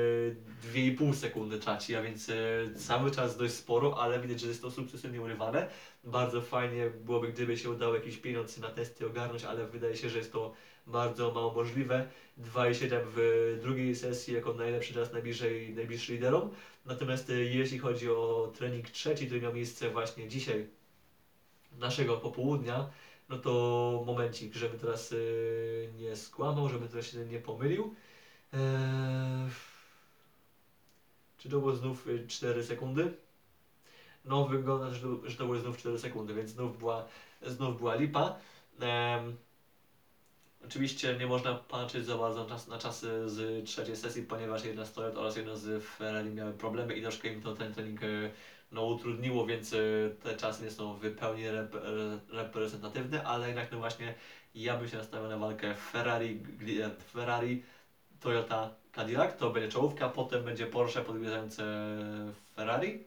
[0.74, 2.34] 2,5 sekundy traci, a więc e,
[2.76, 5.68] cały czas dość sporo, ale widać, że jest to sukcesywnie urywane.
[6.04, 10.18] Bardzo fajnie byłoby, gdyby się udało jakiś pieniądz na testy ogarnąć, ale wydaje się, że
[10.18, 10.54] jest to
[10.86, 12.08] bardzo mało możliwe.
[12.38, 16.50] 2,7 w drugiej sesji jako najlepszy czas najbliżej, najbliższy liderom.
[16.84, 20.66] Natomiast e, jeśli chodzi o trening trzeci, który miał miejsce właśnie dzisiaj,
[21.78, 22.90] naszego popołudnia,
[23.28, 25.16] no to momencik, żeby teraz e,
[25.92, 27.94] nie skłamał, żeby teraz się nie pomylił.
[28.54, 29.50] Eee,
[31.38, 33.14] czy to było znów e, 4 sekundy?
[34.24, 37.04] No wygląda, że to, że to były znów 4 sekundy, więc znów była,
[37.42, 38.38] znów była lipa.
[38.80, 39.36] Em,
[40.64, 44.84] Oczywiście nie można patrzeć za bardzo na, czas, na czasy z trzeciej sesji, ponieważ jedna
[44.84, 48.06] z Toyota oraz jedna z Ferrari miały problemy i troszkę im to ten trening e,
[48.72, 49.76] no, utrudniło, więc e,
[50.22, 54.14] te czasy nie są w pełni rep, re- reprezentatywne, ale jednak no właśnie
[54.54, 57.62] ja bym się nastawiał na walkę Ferrari, Gli- Ferrari,
[58.24, 61.64] Toyota, Cadillac, to będzie czołówka, potem będzie Porsche podgryzające
[62.54, 63.04] Ferrari.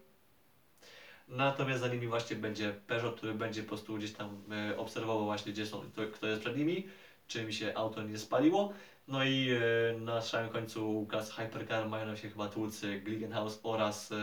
[1.27, 5.51] Natomiast za nimi właśnie będzie Peugeot, który będzie po prostu gdzieś tam e, obserwował właśnie
[5.51, 5.81] gdzie są,
[6.13, 6.87] kto, jest przed nimi,
[7.27, 8.73] czy mi się auto nie spaliło.
[9.07, 14.11] No i e, na samym końcu klasy Hypercar mają nam się chyba tłuc Glickenhaus oraz
[14.11, 14.15] e,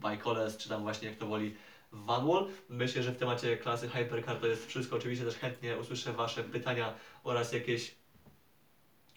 [0.00, 1.54] Bajkoles, czy tam właśnie jak to woli
[1.92, 2.48] Vanwall.
[2.68, 4.96] Myślę, że w temacie klasy Hypercar to jest wszystko.
[4.96, 6.94] Oczywiście też chętnie usłyszę Wasze pytania
[7.24, 8.01] oraz jakieś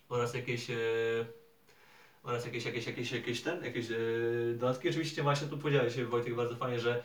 [0.10, 0.76] oraz jakieś e,
[2.26, 3.98] oraz jakieś, jakieś, jakieś, jakieś ten, jakieś e,
[4.54, 4.90] dodatki.
[4.90, 7.04] Oczywiście właśnie tu powiedziałeś Wojtek bardzo fajnie, że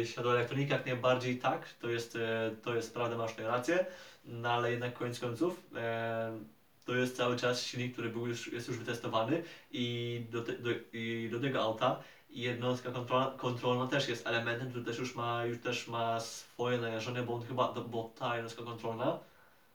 [0.00, 3.86] e, siadła elektronika jak najbardziej tak, to jest, e, to jest prawda, masz rację,
[4.24, 6.38] no ale jednak koniec końców e,
[6.84, 10.70] to jest cały czas silnik, który był już, jest już wytestowany i do, te, do,
[10.92, 12.00] i do tego auta
[12.30, 17.22] jednostka kontrolna, kontrolna też jest elementem, który też już ma, już też ma swoje najażone,
[17.22, 19.18] bo on chyba, bo ta jednostka kontrolna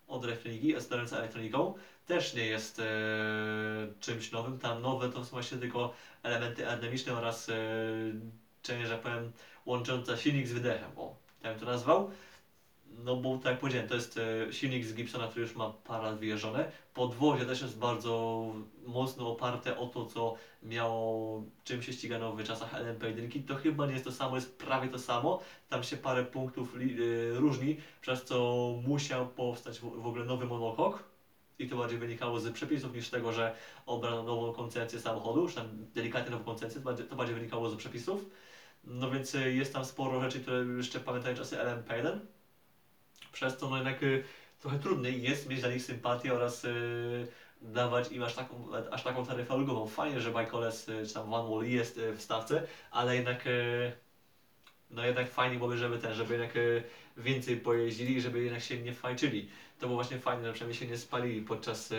[0.08, 1.74] od elektroniki, jest elektroniką,
[2.10, 2.84] też nie jest e,
[3.99, 4.60] czymś nowym.
[4.60, 5.93] Tam nowe to są właśnie tylko
[6.24, 7.53] elementy aerodynamiczne oraz e,
[8.62, 9.32] część, że tak powiem,
[9.66, 10.91] łącząca silnik z wydechem.
[10.95, 12.12] O, tak bym to nazwał.
[13.05, 16.03] No bo tak jak powiedziałem, to jest e, silnik z Gibsona, który już ma parę
[16.03, 16.72] lat wyjeżdżone.
[16.93, 18.45] Podwozie też jest bardzo
[18.86, 23.43] mocno oparte o to, co miało, czym się ścigano w czasach LMP1.
[23.47, 25.39] To chyba nie jest to samo, jest prawie to samo.
[25.70, 26.80] Tam się parę punktów e,
[27.39, 31.09] różni, przez co musiał powstać w, w ogóle nowy monocoque
[31.60, 33.55] i to bardziej wynikało z przepisów niż tego, że
[33.86, 38.26] obrano nową koncepcję samochodu, czy tam delikatnie nową koncepcję, to bardziej, wynikało z przepisów.
[38.84, 42.20] No więc y, jest tam sporo rzeczy, które jeszcze pamiętają czasy LMP1.
[43.32, 44.24] Przez to no jednak y,
[44.60, 47.28] trochę trudniej jest mieć dla nich sympatię oraz y,
[47.62, 49.88] dawać im aż taką, aż taką taryfę ulgową.
[49.88, 53.43] Fajnie, że Bajkoles czy tam Van Wall jest w stawce, ale jednak
[54.91, 56.53] no jednak fajnie byłoby, żeby ten, żeby jednak
[57.18, 59.49] więcej pojeździli żeby jednak się nie fajczyli.
[59.80, 61.96] To było właśnie fajne, że przynajmniej się nie spalili podczas, y,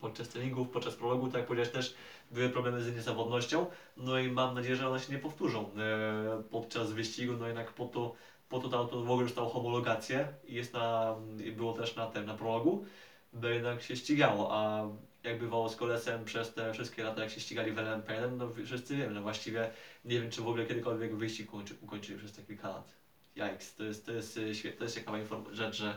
[0.00, 1.94] podczas treningów, podczas prologu, tak jak powiedziałeś też,
[2.30, 6.92] były problemy z niezawodnością, no i mam nadzieję, że one się nie powtórzą e, podczas
[6.92, 8.14] wyścigu, no jednak po to,
[8.48, 12.26] po to to w ogóle dostało homologację i jest na, i było też na tym,
[12.26, 12.84] na prologu,
[13.32, 14.88] by jednak się ścigało, a
[15.22, 18.96] jak bywało z kolesem przez te wszystkie lata, jak się ścigali w LMP1, no wszyscy
[18.96, 19.70] wiemy, no właściwie
[20.04, 22.94] nie wiem, czy w ogóle kiedykolwiek wyścig ukończy, ukończyli przez te kilka lat.
[23.36, 25.18] Jajks, to jest, to jest, y, świe- to jest ciekawa
[25.52, 25.94] rzecz, że e,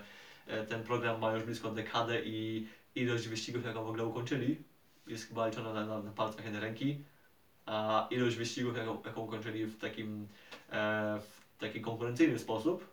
[0.70, 4.64] ten program ma już blisko dekadę i ilość wyścigów, jaką w ogóle ukończyli,
[5.08, 7.04] jest chyba liczona na, na, na palcach jednej ręki,
[7.66, 10.28] a ilość wyścigów, jaką, jaką ukończyli w takim,
[10.70, 12.88] e, w taki konkurencyjny sposób,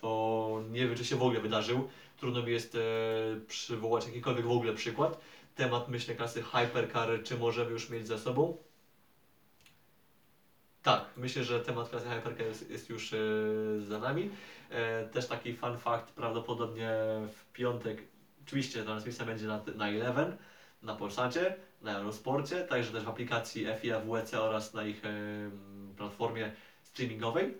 [0.00, 1.88] to nie wiem, czy się w ogóle wydarzył.
[2.16, 2.78] Trudno mi jest e,
[3.46, 5.20] przywołać jakikolwiek w ogóle przykład.
[5.54, 8.56] Temat, myślę, klasy Hypercar, czy możemy już mieć za sobą?
[10.86, 13.16] Tak, myślę, że temat klasy Hypercar jest, jest już e,
[13.88, 14.30] za nami.
[14.70, 16.90] E, też taki fun fact, prawdopodobnie
[17.36, 18.02] w piątek,
[18.46, 20.36] oczywiście transmisja będzie na, na Eleven,
[20.82, 26.52] na Polsacie, na Eurosporcie, także też w aplikacji FIA WEC oraz na ich em, platformie
[26.82, 27.54] streamingowej.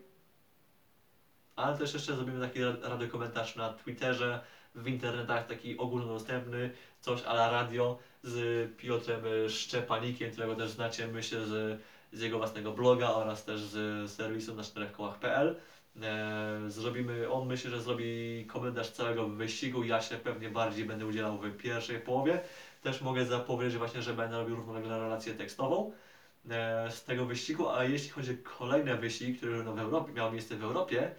[1.56, 4.40] Ale też jeszcze zrobimy taki ra- radio komentarz na Twitterze,
[4.74, 6.70] w internetach taki ogólnodostępny,
[7.00, 11.80] coś a la radio z Piotrem Szczepanikiem, którego też znacie myślę z,
[12.12, 15.56] z jego własnego bloga oraz też z serwisu na kołach.pl.
[16.02, 21.38] E, zrobimy, on myślę, że zrobi komentarz całego wyścigu, ja się pewnie bardziej będę udzielał
[21.38, 22.40] w pierwszej połowie.
[22.82, 25.92] Też mogę zapowiedzieć właśnie, że będę robił równolegle relację tekstową
[26.50, 30.32] e, z tego wyścigu, a jeśli chodzi o kolejne wyścigi, które będą w Europie, miały
[30.32, 31.14] miejsce w Europie,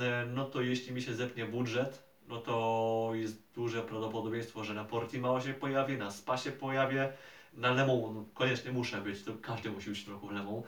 [0.00, 4.84] e, no to jeśli mi się zepnie budżet, no to jest duże prawdopodobieństwo, że na
[4.84, 7.12] Portimao się pojawię, na Spa się pojawię,
[7.58, 10.64] na Le Mans no, koniecznie muszę być, to każdy musi być trochę w Le Mans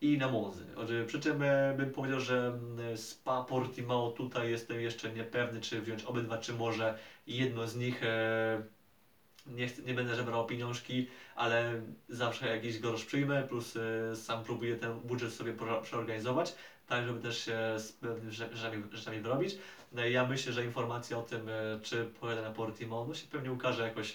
[0.00, 0.64] i na Monzy.
[0.74, 2.58] Znaczy, Przy czym e, bym powiedział, że
[2.96, 8.02] Spa, Portimao tutaj jestem jeszcze niepewny, czy wziąć obydwa, czy może jedno z nich.
[8.02, 8.62] E,
[9.46, 14.76] nie, chcę, nie będę żebrał pieniążki, ale zawsze jakiś grosz przyjmę, plus e, sam próbuję
[14.76, 16.54] ten budżet sobie przeorganizować,
[16.86, 19.58] tak żeby też się z pewnymi rzeczami, rzeczami, wyrobić.
[19.92, 21.48] No ja myślę, że informacja o tym,
[21.82, 24.14] czy pojadę na Portimao, no się pewnie ukaże jakoś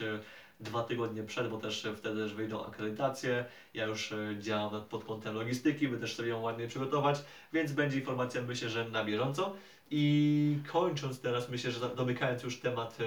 [0.59, 3.45] dwa tygodnie przed, bo też wtedy też wyjdą akredytacje.
[3.73, 7.97] Ja już e, działam pod kątem logistyki, by też sobie ją ładnie przygotować, więc będzie
[7.97, 9.55] informacja myślę, że na bieżąco.
[9.91, 12.97] I kończąc teraz, myślę, że domykając już temat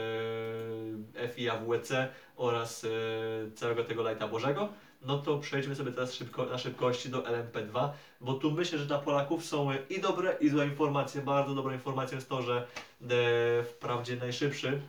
[1.22, 1.92] e, FIA WEC
[2.36, 2.88] oraz e,
[3.55, 4.68] całego tego lajta Bożego,
[5.03, 7.88] no to przejdźmy sobie teraz szybko, na szybkości do LMP2,
[8.20, 11.22] bo tu myślę, że dla Polaków są i dobre, i złe informacje.
[11.22, 12.66] Bardzo dobrą informacją jest to, że
[13.64, 14.80] wprawdzie najszybszy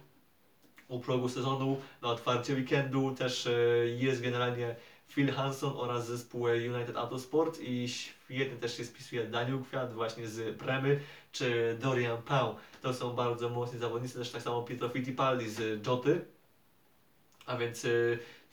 [0.93, 3.51] u progu sezonu na otwarcie weekendu też e,
[3.87, 4.75] jest generalnie
[5.07, 10.57] Phil Hanson oraz zespół United Autosport i świetnie też się spisuje Daniel Kwiat właśnie z
[10.57, 10.99] Premy
[11.31, 12.55] czy Dorian Pau.
[12.81, 16.25] To są bardzo mocni zawodnicy, też tak samo Pietro Fittipaldi z Joty.
[17.45, 17.89] A więc e,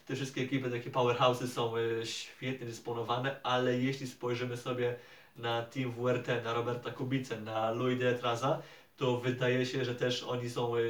[0.07, 4.97] te wszystkie ekipy, takie powerhouse'y są e, świetnie dysponowane, ale jeśli spojrzymy sobie
[5.37, 8.63] na Team WRT, na Roberta Kubicę, na Louis de Traza,
[8.97, 10.81] to wydaje się, że też oni są e,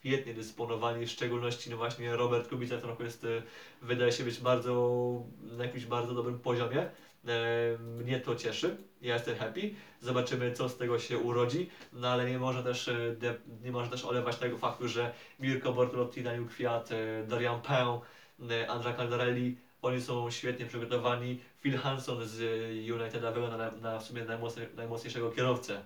[0.00, 3.42] świetnie dysponowani, w szczególności no właśnie Robert Kubica trochę jest, e,
[3.82, 6.80] wydaje się być bardzo, na jakimś bardzo dobrym poziomie.
[6.80, 9.70] E, Mnie to cieszy, ja jestem happy.
[10.00, 13.16] Zobaczymy, co z tego się urodzi, no ale nie można też, e,
[13.64, 16.90] nie można też olewać tego faktu, że Mirko Bortolotti, Daniel Kwiat,
[17.28, 18.00] Dorian Pę,
[18.68, 21.40] Andra Caldarelli, oni są świetnie przygotowani.
[21.60, 22.40] Phil Hanson z
[22.90, 25.84] Uniteda wygląda na, na w sumie najmocniej, najmocniejszego kierowcę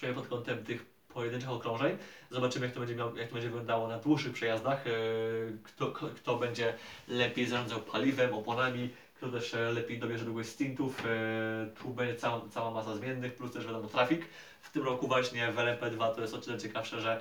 [0.00, 1.98] przynajmniej pod kątem tych pojedynczych okrążeń.
[2.30, 4.90] Zobaczymy, jak to będzie, miał, jak to będzie wyglądało na dłuższych przejazdach, e,
[5.64, 6.74] kto, kto, będzie
[7.08, 11.02] lepiej zarządzał paliwem, oponami, kto też e, lepiej dobierze długość stintów.
[11.06, 14.26] E, Tu będzie cała, cała masa zmiennych, plus też wiadomo trafik.
[14.60, 17.20] W tym roku właśnie w LMP2 to jest o tyle ciekawsze, że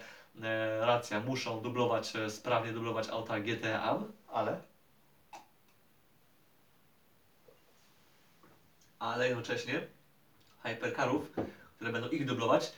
[0.80, 4.60] racja, muszą dublować, sprawnie dublować auta GTA, ale
[9.00, 9.82] ale jednocześnie
[10.64, 11.32] hypercarów,
[11.76, 12.72] które będą ich dublować,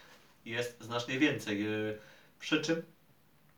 [0.45, 1.65] jest znacznie więcej.
[1.65, 1.69] E,
[2.39, 2.81] Przy czym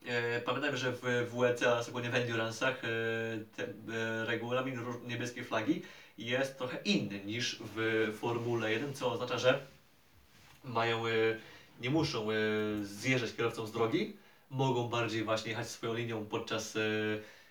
[0.05, 5.81] e, pamiętam, że w WEC, a szczególnie w Endurance'ach, e, regulamin niebieskiej flagi
[6.17, 9.65] jest trochę inny niż w Formule 1, co oznacza, że
[10.63, 11.03] mają,
[11.81, 12.27] nie muszą
[12.83, 14.17] zjeżdżać kierowcom z drogi,
[14.49, 16.77] mogą bardziej właśnie jechać swoją linią podczas,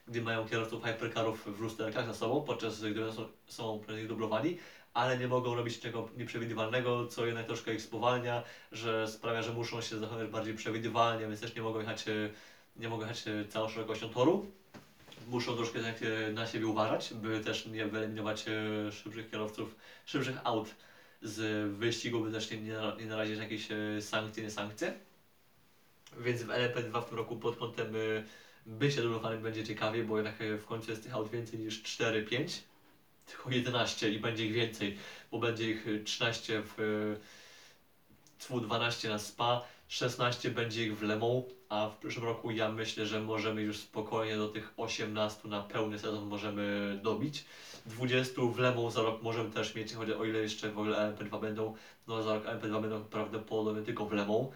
[0.09, 4.59] gdy mają kierowców hypercarów w lusterkach za sobą, podczas gdy są, są dublowani,
[4.95, 9.81] ale nie mogą robić czego nieprzewidywalnego, co jednak troszkę ich spowalnia, że sprawia, że muszą
[9.81, 12.13] się zachowywać bardziej przewidywalnie, więc też nie mogą jechać, e,
[12.77, 14.47] nie mogą jechać e, całą szerokością toru.
[15.29, 18.45] Muszą troszkę jednak, e, na siebie uważać, by też nie wyeliminować
[18.93, 20.75] szybszych kierowców, szybszych aut
[21.23, 23.69] z wyścigu, by też nie, nie, nara- nie narazić na jakieś
[24.01, 24.95] sankcje, nie sankcje.
[26.19, 27.95] Więc w LP2 w tym roku pod kątem
[28.67, 32.63] bycia dublowanym będzie ciekawie, bo jednak w końcu jest tych aut więcej niż 4-5,
[33.27, 34.99] tylko 11 i będzie ich więcej,
[35.31, 37.17] bo będzie ich y, 13 w y,
[38.39, 42.69] tfu, 12 na Spa, 16 będzie ich w Le Mans, a w przyszłym roku ja
[42.69, 47.45] myślę, że możemy już spokojnie do tych 18 na pełny sezon możemy dobić.
[47.87, 50.97] 20 w Le Mans za rok możemy też mieć, choć o ile jeszcze w ogóle
[50.97, 51.75] LMP2 będą,
[52.07, 54.49] no za rok LMP2 będą prawdopodobnie tylko w Le Mans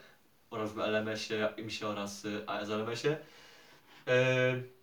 [0.51, 3.17] oraz w LMS-ie, IMSie oraz y, ASLMS-ie.
[4.07, 4.76] E,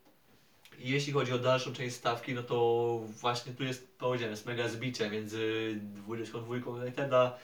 [0.80, 5.10] jeśli chodzi o dalszą część stawki, no to właśnie tu jest, powiedziałem, jest mega zbicie
[5.10, 7.38] między 22 Uniteda,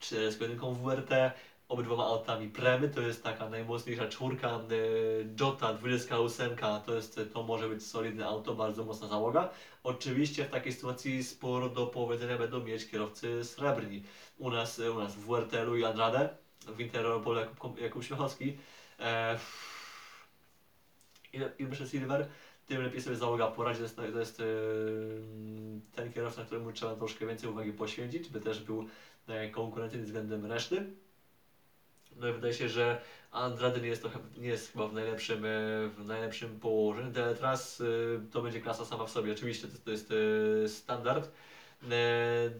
[0.00, 1.10] 41 WRT,
[1.68, 6.56] obydwoma autami Premy, to jest taka najmocniejsza czwórka, y, Jota 28,
[6.86, 9.50] to jest, to może być solidne auto, bardzo mocna załoga.
[9.82, 14.02] Oczywiście w takiej sytuacji sporo do powiedzenia będą mieć kierowcy srebrni.
[14.38, 16.28] U nas, u nas w WRT-lu i Andrade,
[16.66, 18.58] w Interopolu Jakub, Jakub Śmiechowski.
[19.00, 19.38] E,
[21.58, 22.28] im wyższy Silver,
[22.66, 23.78] tym lepiej sobie załoga poradzi.
[23.78, 24.44] To jest, to jest e,
[25.94, 28.88] ten kierowca, któremu trzeba troszkę więcej uwagi poświęcić, by też był
[29.28, 30.86] e, konkurencyjny względem reszty.
[32.16, 33.00] No i wydaje się, że
[33.32, 35.48] Andrade nie jest, trochę, nie jest chyba w najlepszym, e,
[35.88, 37.12] w najlepszym położeniu.
[37.12, 37.84] Teletras e,
[38.32, 39.32] to będzie klasa sama w sobie.
[39.32, 40.12] Oczywiście to, to jest
[40.76, 41.30] standard.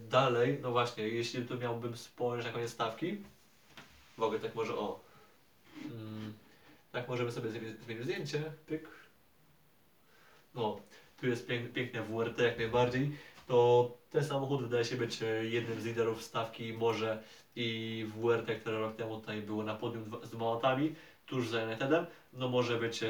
[0.09, 3.17] Dalej, no właśnie, jeśli tu miałbym spojrzeć na koniec stawki,
[4.17, 4.99] mogę tak może o.
[5.85, 6.33] Mm,
[6.91, 7.49] tak możemy sobie
[7.85, 8.43] zmienić zdjęcie.
[8.67, 8.96] Pyk.
[10.57, 10.79] No,
[11.19, 13.11] tu jest pięk, piękne WRT jak najbardziej.
[13.47, 17.23] To ten samochód wydaje się być e, jednym z liderów stawki może
[17.55, 20.95] i WRT, które rok temu tutaj było na podium z dwoma autami,
[21.25, 23.07] tuż za Unitedem, no może być e,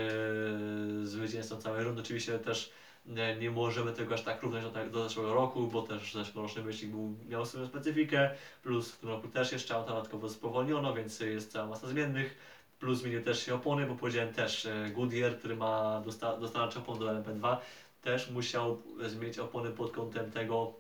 [1.03, 2.01] zwycięzcą całej rundy.
[2.01, 2.71] Oczywiście też
[3.05, 6.61] nie, nie możemy tego aż tak równać do, tak- do zeszłego roku, bo też zeszłoroczny
[6.61, 8.29] wyścig był, miał swoją specyfikę,
[8.63, 12.37] plus w tym roku też jeszcze auta dodatkowo spowolniono, więc jest cała masa zmiennych,
[12.79, 16.99] plus zmieniły też się opony, bo powiedziałem też e, Goodyear, który ma dosta, dostarcza opon
[16.99, 17.57] do LMP2,
[18.01, 20.73] też musiał zmienić opony pod kątem tego,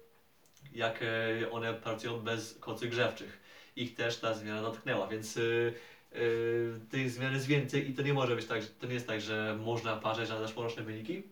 [0.73, 3.39] jak e, one pracują bez kocy grzewczych.
[3.75, 5.73] Ich też ta zmiana dotknęła, więc y,
[6.15, 9.21] y, tych zmian jest więcej i to nie może być tak, to nie jest tak,
[9.21, 11.23] że można parzeć na zeszłoroczne wyniki.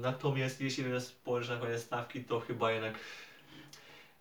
[0.00, 2.94] Natomiast jeśli spojrzysz na koniec stawki, to chyba jednak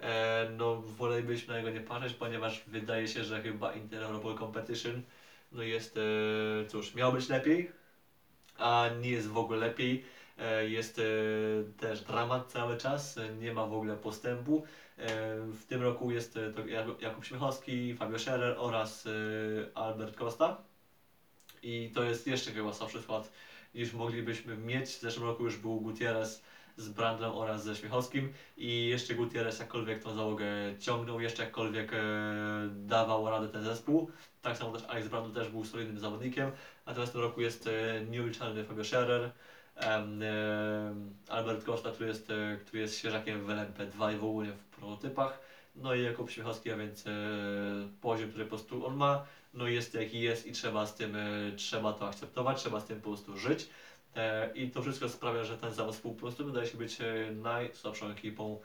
[0.03, 5.01] e, no, wolelibyśmy na niego nie patrzeć, ponieważ wydaje się, że chyba Inter-Europol Competition
[5.51, 7.71] no jest, e, cóż, miał być lepiej,
[8.57, 10.03] a nie jest w ogóle lepiej.
[10.37, 11.01] E, Jest
[11.77, 14.65] też dramat cały czas, nie ma w ogóle postępu.
[15.53, 19.07] W tym roku jest to Jak- Jakub Śmiechowski, Fabio Scherer oraz
[19.73, 20.57] Albert Costa.
[21.63, 23.31] I to jest jeszcze chyba słabszy skład
[23.75, 24.89] niż moglibyśmy mieć.
[24.89, 26.43] W zeszłym roku już był Gutierrez
[26.77, 30.45] z Brandlem oraz ze Śmiechowskim i jeszcze Gutierrez jakkolwiek tą załogę
[30.79, 31.99] ciągnął, jeszcze jakkolwiek e,
[32.71, 34.11] dawał radę ten zespół.
[34.41, 36.51] Tak samo też Alex Brandl też był solidnym zawodnikiem.
[36.85, 39.31] Natomiast w tym roku jest e, nieuliczalny Fabio Scherer,
[39.75, 40.21] em,
[41.29, 45.39] Albert Costa, który jest, e, który jest świeżakiem w LMP2 i w ogóle w prototypach.
[45.75, 47.11] No i Jakub Śmiechowski, a więc e,
[48.01, 51.51] poziom, który po prostu on ma, no jest jaki jest i trzeba z tym, e,
[51.55, 53.69] trzeba to akceptować, trzeba z tym po prostu żyć.
[54.15, 58.09] E, I to wszystko sprawia, że ten zespół po prostu wydaje się być e, najsłabszą
[58.09, 58.59] ekipą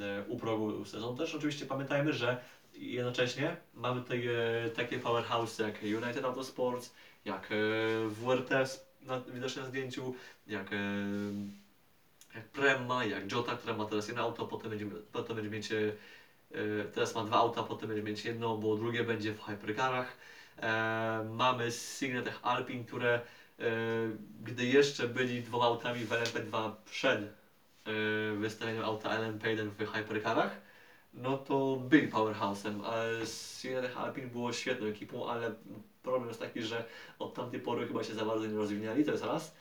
[0.00, 1.16] e, u progu sezonu.
[1.16, 2.40] Też oczywiście pamiętajmy, że
[2.74, 6.94] jednocześnie mamy tutaj e, takie powerhouse jak United Autosports,
[7.24, 7.48] jak
[8.08, 8.50] WRT
[9.02, 10.14] na widocznym zdjęciu,
[10.46, 10.70] jak,
[12.34, 15.68] jak Prema, jak Jota, która ma teraz jedno auto, potem będzie, potem będzie mieć,
[16.94, 20.16] teraz ma dwa auta, potem będzie mieć jedno, bo drugie będzie w hypercarach.
[21.30, 23.20] Mamy Signatech Alpine, które
[24.40, 27.30] gdy jeszcze byli dwoma autami w LMP2 przed e,
[28.34, 30.60] wystawieniem auta LMP1 w hypercarach,
[31.14, 33.26] no to byli powerhouse'em, a
[33.60, 35.54] Signatech Alpine było świetną ekipą, ale
[36.02, 36.84] problem jest taki, że
[37.18, 39.54] od tamtej pory chyba się za bardzo nie rozwinęli, to jest raz.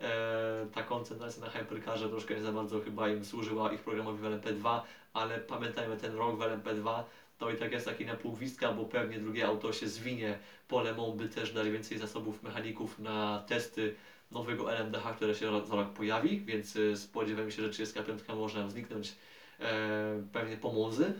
[0.00, 4.22] E, ta koncentracja na hypercarze troszkę nie za bardzo chyba im służyła ich programowi w
[4.22, 4.80] LMP2,
[5.12, 7.02] ale pamiętajmy, ten rok w LMP2
[7.38, 10.80] to i tak jest taki na pół gwizdka, bo pewnie drugie auto się zwinie po
[10.80, 13.94] Le Mans, by też dać więcej zasobów mechaników na testy
[14.30, 18.70] nowego LMDH, które się za rok pojawi, więc y, spodziewam się, że 35 może nam
[18.70, 19.14] zniknąć
[19.60, 21.12] e, pewnie pomozy,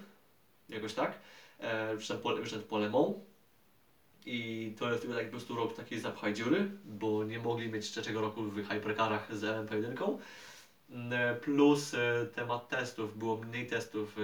[0.69, 1.19] jakoś tak,
[1.59, 3.15] e, przed po, przed po Le Mans.
[4.29, 8.21] I to jest tak po prostu rok takiej zapchaj dziury, bo nie mogli mieć trzeciego
[8.21, 10.17] roku w hypercarach z LMP1.
[11.43, 14.23] Plus e, temat testów, było mniej testów e,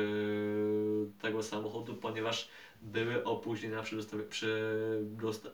[1.23, 2.49] tego samochodu, ponieważ
[2.83, 5.05] były opóźnienia przy, dostawie, przy,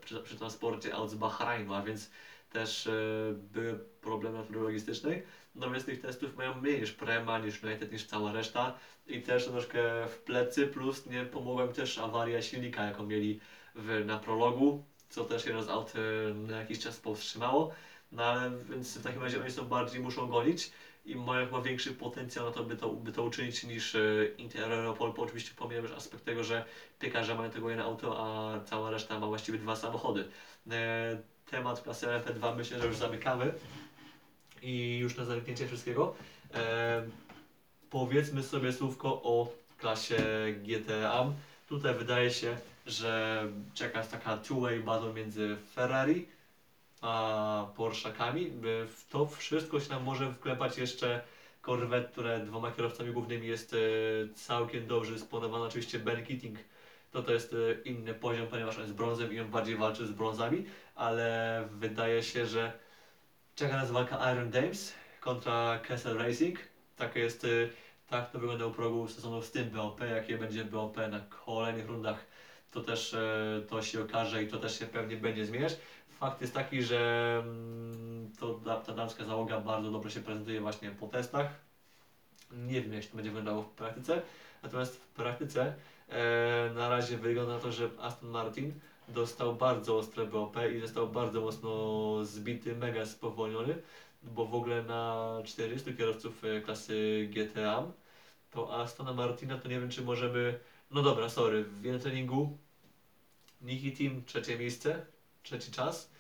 [0.04, 2.10] przy, przy transporcie aut z Bahrajnu, a więc
[2.52, 2.92] też e,
[3.52, 5.22] były problemy natury logistycznej.
[5.54, 9.46] No więc tych testów mają mniej niż Prema, niż United, niż cała reszta i też
[9.46, 13.40] troszkę w plecy, plus nie pomogła im też awaria silnika, jaką mieli
[13.74, 15.92] w, na prologu, co też jedno z aut
[16.34, 17.74] na jakiś czas powstrzymało.
[18.12, 20.70] No ale więc w takim razie oni są bardziej muszą gonić
[21.08, 24.00] i mają chyba większy potencjał na to, by to, by to uczynić niż e,
[24.38, 26.64] Inter Europol, bo oczywiście pomijam już aspekt tego, że
[26.98, 30.28] piekarze mają tego jedno auto, a cała reszta ma właściwie dwa samochody.
[30.70, 31.18] E,
[31.50, 33.52] temat klasy LP2 myślę, że już zamykamy
[34.62, 36.14] i już na zamknięcie wszystkiego.
[36.54, 37.02] E,
[37.90, 40.16] powiedzmy sobie słówko o klasie
[40.62, 41.32] GTA.
[41.68, 42.56] Tutaj wydaje się,
[42.86, 43.42] że
[43.74, 46.26] czeka taka two-way battle między Ferrari
[47.00, 48.50] a Porszakami.
[48.86, 51.20] W to wszystko się nam może wklepać jeszcze
[51.62, 53.78] Corvette, które dwoma kierowcami głównymi jest e,
[54.34, 55.64] całkiem dobrze dysponowany.
[55.64, 56.58] Oczywiście Ben Keating
[57.12, 60.10] to to jest e, inny poziom, ponieważ on jest brązem i on bardziej walczy z
[60.10, 62.72] brązami, ale wydaje się, że
[63.54, 66.58] czeka nas walka Iron Dames kontra Kessel Racing.
[66.96, 67.48] Takie jest, e,
[68.08, 72.26] tak to wygląda u progu sezonu z tym BOP, jakie będzie BOP na kolejnych rundach,
[72.70, 73.16] to też
[73.68, 75.76] to się okaże i to też się pewnie będzie zmieniać.
[76.18, 81.06] Fakt jest taki, że mm, to, ta damska załoga bardzo dobrze się prezentuje właśnie po
[81.06, 81.46] testach.
[82.52, 84.22] Nie wiem jak to będzie wyglądało w praktyce,
[84.62, 85.74] natomiast w praktyce
[86.08, 88.72] e, na razie wygląda na to, że Aston Martin
[89.08, 93.82] dostał bardzo ostre BOP i został bardzo mocno zbity, mega spowolniony,
[94.22, 97.84] bo w ogóle na 400 kierowców e, klasy GTA
[98.50, 100.58] to Astona Martina to nie wiem czy możemy,
[100.90, 102.58] no dobra, sorry, w treningu
[103.60, 105.06] Niki Team trzecie miejsce,
[105.48, 106.10] trzeci czas,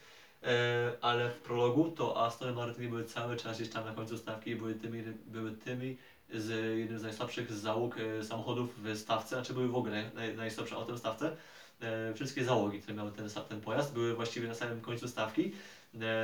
[0.42, 4.56] e, ale w prologu to Aston Martin były cały czas gdzieś tam na końcu stawki
[4.56, 5.96] były tymi, były tymi
[6.32, 10.36] z jednym z najsłabszych załóg e, samochodów w stawce, znaczy były w ogóle naj, naj,
[10.36, 11.36] najsłabsze autem w stawce.
[11.80, 15.52] E, wszystkie załogi, które miały ten, ten pojazd, były właściwie na samym końcu stawki.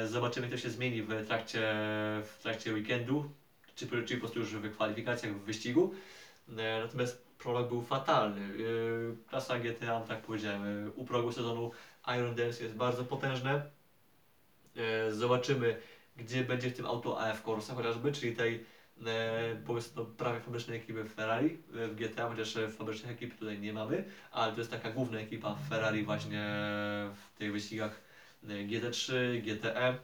[0.07, 1.61] Zobaczymy, jak to się zmieni w trakcie,
[2.25, 3.31] w trakcie weekendu,
[3.75, 5.95] czy, czy po prostu już w kwalifikacjach, w wyścigu.
[6.49, 8.41] Natomiast prolog był fatalny.
[9.29, 11.71] Klasa GTA, tak powiedziałem, u progu sezonu
[12.09, 13.63] Iron Dance jest bardzo potężne.
[14.77, 15.77] E, zobaczymy,
[16.17, 18.65] gdzie będzie w tym auto AF Corsa chociażby, czyli tej
[19.07, 23.73] e, powiedzmy no, prawie fabrycznej ekipy Ferrari e, w GTA, chociaż fabrycznych ekip tutaj nie
[23.73, 26.43] mamy, ale to jest taka główna ekipa Ferrari właśnie
[27.15, 28.01] w tych wyścigach
[28.43, 29.99] e, GT3, GTE.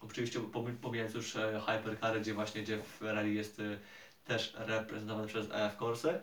[0.00, 3.62] Oczywiście pomi- pomijając już Hypercary, gdzie właśnie gdzie Ferrari jest
[4.24, 6.20] też reprezentowany przez AF Corse, e,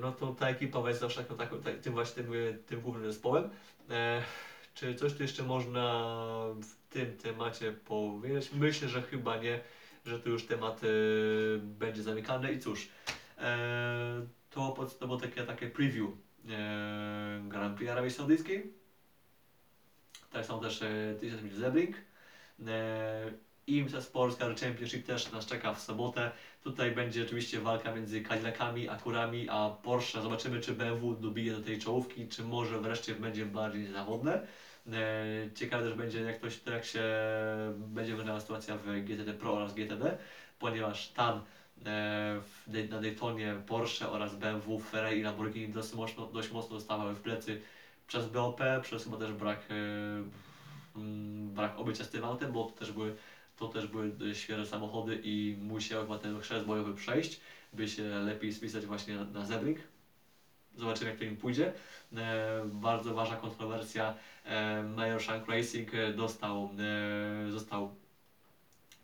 [0.00, 3.06] no to ta ekipa jest zawsze taką, taką, ta- tym właśnie tym, e, tym głównym
[3.06, 3.50] zespołem.
[3.90, 4.22] E,
[4.74, 6.14] czy coś tu jeszcze można
[6.62, 8.52] w tym temacie powiedzieć?
[8.52, 9.60] Myślę, że chyba nie,
[10.04, 10.86] że tu już temat e,
[11.58, 12.88] będzie zamykany i cóż,
[13.38, 16.10] e, to, to było takie, takie preview
[16.48, 18.72] e, Grand Prix Arabii Saudyjskiej.
[20.32, 21.96] Tak samo też e, 1000 mil Zebring.
[22.66, 23.32] E,
[23.66, 26.30] IMSA Sports Car Championship też nas czeka w sobotę.
[26.62, 30.22] Tutaj będzie oczywiście walka między Cadillacami, Akurami a Porsche.
[30.22, 34.46] Zobaczymy, czy BMW dobije do tej czołówki, czy może wreszcie będzie bardziej zawodne.
[34.92, 34.94] E,
[35.54, 37.02] Ciekawe też będzie, jak, to, jak się
[37.76, 40.18] będzie wyglądała sytuacja w GTD Pro oraz GTD,
[40.58, 41.40] ponieważ tam e,
[42.40, 47.20] w, na Daytonie Porsche oraz BMW, Ferrari i Lamborghini dosyć mocno, dość mocno dostawały w
[47.20, 47.60] plecy
[48.06, 49.74] przez BOP, przez chyba też brak, e,
[50.96, 53.16] mm, brak obycia z tym autem, bo to też były,
[53.62, 57.40] to też były świeże samochody i musiały chyba ten chrzest bojowy przejść,
[57.72, 59.78] by się lepiej spisać właśnie na, na Zebring.
[60.76, 61.72] Zobaczymy jak to im pójdzie.
[62.16, 64.14] E, bardzo ważna kontrowersja.
[64.44, 66.70] E, Major Shank Racing e, dostał,
[67.46, 67.92] e, został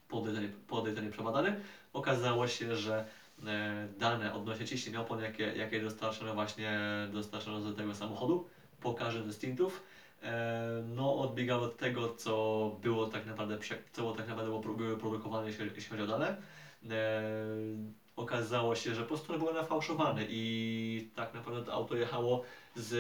[0.09, 1.61] podejrzenie, podejrzenie przebadany.
[1.93, 3.05] Okazało się, że
[3.47, 6.79] e, dane odnośnie ciśnienia opon, jakie, jakie dostarczono właśnie
[7.13, 8.49] dostarczono do tego samochodu
[8.81, 9.83] po każdym stintów,
[10.85, 13.59] no odbiegało od tego, co było tak naprawdę,
[13.93, 16.36] co było tak naprawdę było, produkowane, jeśli, chodzi o dane.
[16.90, 17.23] E,
[18.16, 22.45] okazało się, że po prostu były nafałszowane i tak naprawdę to auto jechało
[22.77, 22.95] z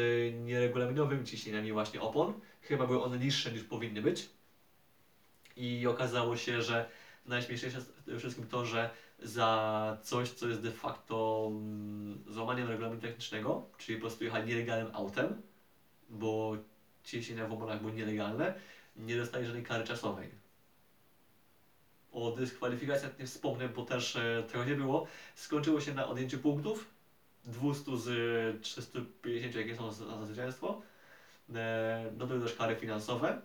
[0.44, 2.40] nieregulaminowymi ciśnieniami właśnie opon.
[2.60, 4.28] Chyba były one niższe niż powinny być.
[5.56, 6.88] I okazało się, że
[7.26, 7.80] najśmieszniejsze
[8.18, 8.90] wszystkim to, że
[9.22, 14.94] za coś, co jest de facto mm, złamaniem regulaminu technicznego, czyli po prostu jechać nielegalnym
[14.94, 15.42] autem,
[16.08, 16.56] bo
[17.10, 18.54] ciśnienia w oponach były nielegalne,
[18.96, 20.28] nie dostaje żadnej kary czasowej.
[22.12, 25.06] O dyskwalifikacjach nie wspomnę, bo też e, tego nie było.
[25.34, 26.86] Skończyło się na odjęciu punktów,
[27.44, 30.82] 200 z 350, jakie są za zwycięstwo.
[31.54, 33.40] E, tego też kary finansowe.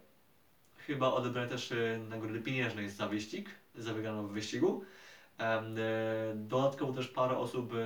[0.77, 4.85] Chyba odebrane też e, nagrody pieniężnej za wyścig, za wygraną w wyścigu.
[5.39, 5.63] E,
[6.35, 7.77] Dodatkowo też parę osób e,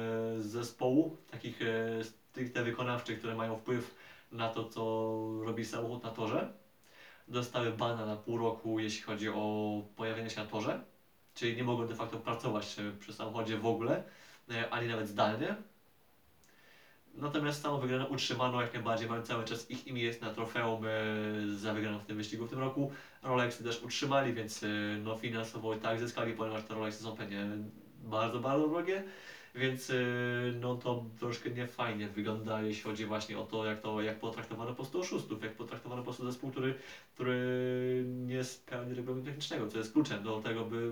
[0.42, 3.96] z zespołu, takich e, stricte wykonawczych, które mają wpływ
[4.32, 4.82] na to, co
[5.46, 6.54] robi samochód na torze,
[7.28, 10.84] dostały bana na pół roku, jeśli chodzi o pojawienie się na torze.
[11.34, 14.04] Czyli nie mogą de facto pracować e, przy samochodzie w ogóle,
[14.52, 15.56] e, ani nawet zdalnie.
[17.14, 20.90] Natomiast samą wygraną utrzymano jak najbardziej, mają cały czas ich imię jest na trofeum e,
[21.56, 22.92] za wygraną w tym wyścigu w tym roku.
[23.24, 24.66] Rolexy też utrzymali, więc
[25.04, 27.46] no finansowo i tak zyskali, ponieważ te Rolexy są pewnie
[28.04, 29.04] bardzo, bardzo drogie.
[29.58, 29.94] Więc e,
[30.60, 34.76] no to troszkę niefajnie wygląda, jeśli chodzi właśnie o to, jak to jak potraktowano po
[34.76, 36.76] prostu oszustów, jak potraktowano po prostu zespół, który,
[37.14, 40.92] który nie spełni regulaminu technicznego, co jest kluczem do tego, by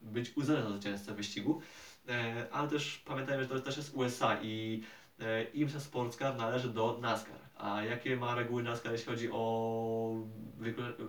[0.00, 1.60] być uznanym za zwycięzcę wyścigu.
[2.08, 4.82] E, ale też pamiętajmy, że to też jest USA i
[5.20, 7.38] e, IMSA Sportscar należy do NASCAR.
[7.56, 9.36] A jakie ma reguły NASCAR, jeśli chodzi o,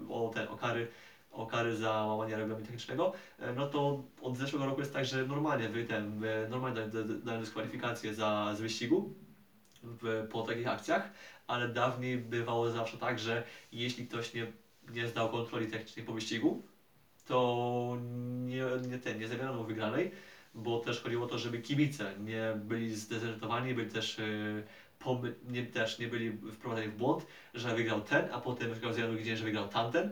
[0.10, 0.88] o, te, o, kary,
[1.36, 3.14] o kary za łamanie regulaminu technicznego?
[3.40, 7.40] E, no to od zeszłego roku jest tak, że normalnie wy ten, e, normalnie dają-
[7.40, 9.14] dyskwalifikację za z wyścigu
[9.84, 11.12] w, po takich akcjach,
[11.48, 14.48] ale dawniej bywało zawsze tak, że jeśli ktoś nie,
[14.91, 16.64] nie zdał kontroli technicznej po wyścigu,
[17.26, 17.98] to
[18.45, 20.12] nie, nie, ten, nie zabierano wygranej,
[20.53, 24.64] bo też chodziło o to, żeby kibice nie byli zdezorientowani, byli też, yy,
[25.48, 29.24] nie, też nie byli wprowadzeni w błąd, że wygrał ten, a potem wygrał za drugi
[29.24, 30.10] dzień, że wygrał tamten,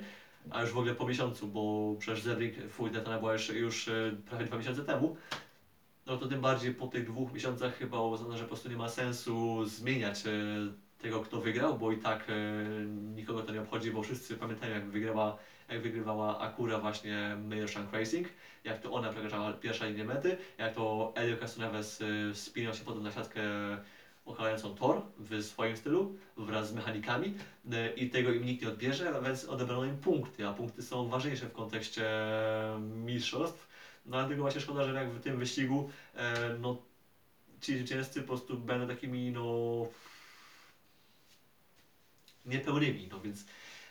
[0.49, 4.17] a już w ogóle po miesiącu, bo przecież Zebrik, fuj, ta była już, już yy,
[4.25, 5.17] prawie dwa miesiące temu,
[6.05, 8.89] no to tym bardziej po tych dwóch miesiącach chyba uznano, że po prostu nie ma
[8.89, 10.31] sensu zmieniać yy,
[11.01, 14.89] tego, kto wygrał, bo i tak yy, nikogo to nie obchodzi, bo wszyscy pamiętają, jak
[14.89, 15.37] wygrała
[15.69, 18.27] jak wygrywała Akura właśnie Mayor Shank Racing,
[18.63, 22.03] jak to ona przekraczała pierwsza linię mety, jak to Elio Castroneves
[22.33, 23.41] wspinał się potem na siatkę
[24.25, 29.21] ochalającą tor w swoim stylu wraz z mechanikami y, i tego im nikt nie odbierze,
[29.25, 32.05] więc odebrano im punkty, a punkty są ważniejsze w kontekście
[32.79, 33.67] mistrzostw.
[34.05, 36.77] No dlatego właśnie szkoda, że jak w tym wyścigu e, no,
[37.61, 39.87] ci zwycięzcy po prostu będą takimi no
[42.45, 43.45] niepełnymi, no więc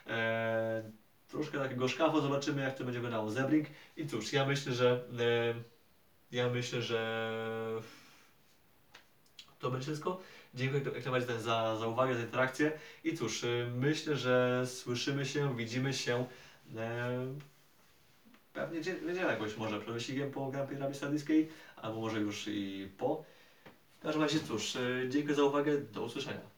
[0.06, 0.90] e,
[1.28, 6.36] troszkę tak gorzkawo, zobaczymy jak to będzie wyglądało Zebring i cóż, ja myślę, że e,
[6.36, 7.80] ja myślę, że
[9.62, 10.20] to będzie wszystko.
[10.54, 12.72] Dziękuję jak najbardziej za, za uwagę, za interakcję
[13.04, 16.26] i cóż, e, myślę, że słyszymy się, widzimy się
[16.76, 17.34] e,
[18.52, 22.88] pewnie niedzielę jakoś może przed wyścigiem po Grand Prix Arabii Saudyjskiej, albo może już i
[22.98, 23.24] po.
[23.98, 26.51] W każdym razie cóż, e, dziękuję za uwagę, do usłyszenia.